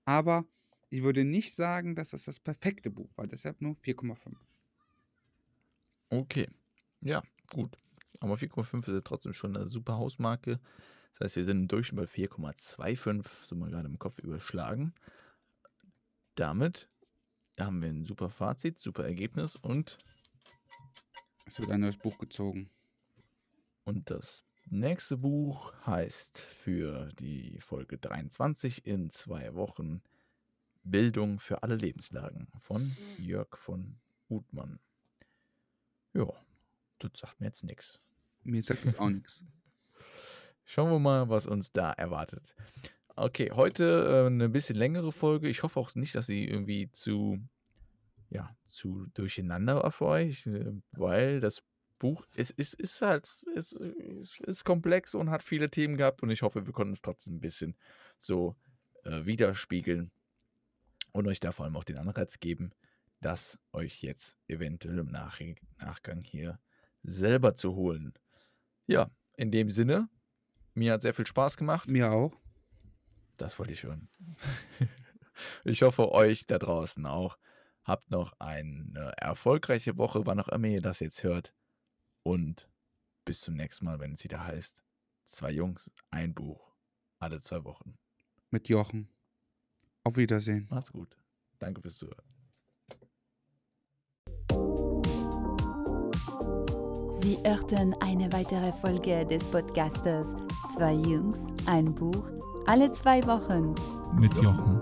Aber 0.04 0.46
ich 0.90 1.02
würde 1.02 1.24
nicht 1.24 1.54
sagen, 1.54 1.94
dass 1.94 2.10
das 2.10 2.24
das 2.24 2.40
perfekte 2.40 2.90
Buch 2.90 3.10
war. 3.16 3.26
Deshalb 3.26 3.60
nur 3.60 3.74
4,5. 3.74 4.16
Okay. 6.10 6.48
Ja, 7.00 7.22
gut. 7.50 7.76
Aber 8.20 8.34
4,5 8.34 8.80
ist 8.80 8.94
ja 8.94 9.00
trotzdem 9.00 9.32
schon 9.32 9.56
eine 9.56 9.68
super 9.68 9.96
Hausmarke. 9.96 10.60
Das 11.12 11.20
heißt, 11.20 11.36
wir 11.36 11.44
sind 11.44 11.60
im 11.62 11.68
Durchschnitt 11.68 11.96
bei 12.00 12.04
4,25, 12.06 13.26
so 13.42 13.54
mal 13.56 13.70
gerade 13.70 13.88
im 13.88 13.98
Kopf 13.98 14.18
überschlagen. 14.18 14.94
Damit 16.34 16.88
haben 17.58 17.82
wir 17.82 17.88
ein 17.88 18.04
super 18.04 18.30
Fazit, 18.30 18.78
super 18.78 19.04
Ergebnis 19.04 19.56
und, 19.56 19.98
Es 21.46 21.58
wird 21.58 21.70
ein 21.70 21.80
neues 21.80 21.96
Buch 21.96 22.18
gezogen. 22.18 22.70
und 23.84 24.10
das 24.10 24.44
nächste 24.66 25.16
Buch 25.16 25.72
heißt 25.86 26.38
für 26.38 27.10
die 27.14 27.58
Folge 27.60 27.98
23 27.98 28.86
in 28.86 29.10
zwei 29.10 29.54
Wochen 29.54 30.02
Bildung 30.84 31.38
für 31.40 31.62
alle 31.62 31.76
Lebenslagen 31.76 32.48
von 32.58 32.96
Jörg 33.18 33.56
von 33.56 33.98
Uthmann. 34.28 34.80
Ja, 36.14 36.26
das 36.98 37.12
sagt 37.14 37.40
mir 37.40 37.46
jetzt 37.46 37.64
nichts. 37.64 38.00
Mir 38.44 38.62
sagt 38.62 38.84
das 38.84 38.98
auch 38.98 39.10
nichts. 39.10 39.42
Schauen 40.64 40.90
wir 40.90 40.98
mal, 40.98 41.28
was 41.28 41.46
uns 41.46 41.72
da 41.72 41.92
erwartet. 41.92 42.54
Okay, 43.16 43.50
heute 43.52 43.84
äh, 43.84 44.26
eine 44.26 44.48
bisschen 44.48 44.76
längere 44.76 45.12
Folge. 45.12 45.48
Ich 45.48 45.62
hoffe 45.62 45.80
auch 45.80 45.94
nicht, 45.94 46.14
dass 46.14 46.26
sie 46.26 46.44
irgendwie 46.44 46.90
zu, 46.92 47.38
ja, 48.30 48.56
zu 48.66 49.06
durcheinander 49.14 49.82
war 49.82 49.90
für 49.90 50.06
euch, 50.06 50.46
äh, 50.46 50.72
weil 50.92 51.40
das 51.40 51.62
Buch, 51.98 52.26
es 52.36 52.50
ist, 52.50 52.74
ist 52.74 53.02
halt, 53.02 53.28
es 53.56 53.72
ist, 53.72 54.40
ist 54.40 54.64
komplex 54.64 55.14
und 55.14 55.30
hat 55.30 55.42
viele 55.42 55.70
Themen 55.70 55.96
gehabt 55.96 56.22
und 56.22 56.30
ich 56.30 56.42
hoffe, 56.42 56.64
wir 56.66 56.72
konnten 56.72 56.92
es 56.92 57.02
trotzdem 57.02 57.36
ein 57.36 57.40
bisschen 57.40 57.76
so 58.18 58.56
äh, 59.04 59.24
widerspiegeln 59.26 60.12
und 61.12 61.26
euch 61.26 61.40
da 61.40 61.52
vor 61.52 61.64
allem 61.64 61.76
auch 61.76 61.84
den 61.84 61.98
Anreiz 61.98 62.40
geben, 62.40 62.72
das 63.20 63.58
euch 63.72 64.02
jetzt 64.02 64.38
eventuell 64.46 64.98
im 64.98 65.10
Nach 65.10 65.40
Nachgang 65.78 66.22
hier 66.22 66.60
selber 67.02 67.54
zu 67.54 67.74
holen. 67.74 68.14
Ja, 68.86 69.10
in 69.36 69.50
dem 69.50 69.70
Sinne, 69.70 70.08
mir 70.74 70.92
hat 70.92 71.02
sehr 71.02 71.14
viel 71.14 71.26
Spaß 71.26 71.56
gemacht. 71.56 71.90
Mir 71.90 72.12
auch. 72.12 72.40
Das 73.36 73.58
wollte 73.58 73.72
ich 73.72 73.82
hören. 73.82 74.08
ich 75.64 75.82
hoffe, 75.82 76.12
euch 76.12 76.46
da 76.46 76.58
draußen 76.58 77.06
auch. 77.06 77.38
Habt 77.84 78.10
noch 78.10 78.32
eine 78.38 79.12
erfolgreiche 79.16 79.96
Woche, 79.96 80.26
wann 80.26 80.40
auch 80.40 80.48
immer 80.48 80.68
ihr 80.68 80.82
das 80.82 81.00
jetzt 81.00 81.22
hört. 81.24 81.54
Und 82.22 82.68
bis 83.24 83.40
zum 83.40 83.54
nächsten 83.54 83.84
Mal, 83.84 84.00
wenn 84.00 84.14
es 84.14 84.24
wieder 84.24 84.44
heißt: 84.44 84.82
Zwei 85.24 85.50
Jungs, 85.50 85.90
ein 86.10 86.34
Buch. 86.34 86.74
Alle 87.18 87.40
zwei 87.40 87.64
Wochen. 87.64 87.98
Mit 88.50 88.68
Jochen. 88.68 89.08
Auf 90.04 90.16
Wiedersehen. 90.16 90.66
Macht's 90.70 90.92
gut. 90.92 91.16
Danke 91.58 91.80
fürs 91.80 91.98
Zuhören. 91.98 92.24
Sie 97.20 97.36
hörten 97.44 97.94
eine 98.00 98.32
weitere 98.32 98.72
Folge 98.80 99.26
des 99.26 99.44
Podcasters 99.50 100.26
Zwei 100.74 100.92
Jungs, 100.92 101.38
ein 101.66 101.92
Buch, 101.92 102.30
alle 102.66 102.92
zwei 102.92 103.24
Wochen. 103.26 103.74
Mit 104.18 104.32
Jochen. 104.34 104.80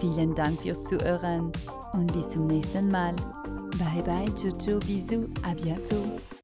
Vielen 0.00 0.34
Dank 0.34 0.60
fürs 0.60 0.82
Zuhören 0.84 1.52
und 1.92 2.12
bis 2.12 2.28
zum 2.30 2.46
nächsten 2.46 2.88
Mal. 2.88 3.14
Bye 3.78 4.02
bye, 4.04 4.34
ciao, 4.34 4.50
ciao, 4.52 4.78
bisous, 4.80 5.28
à 5.42 5.54
bientôt. 5.54 6.37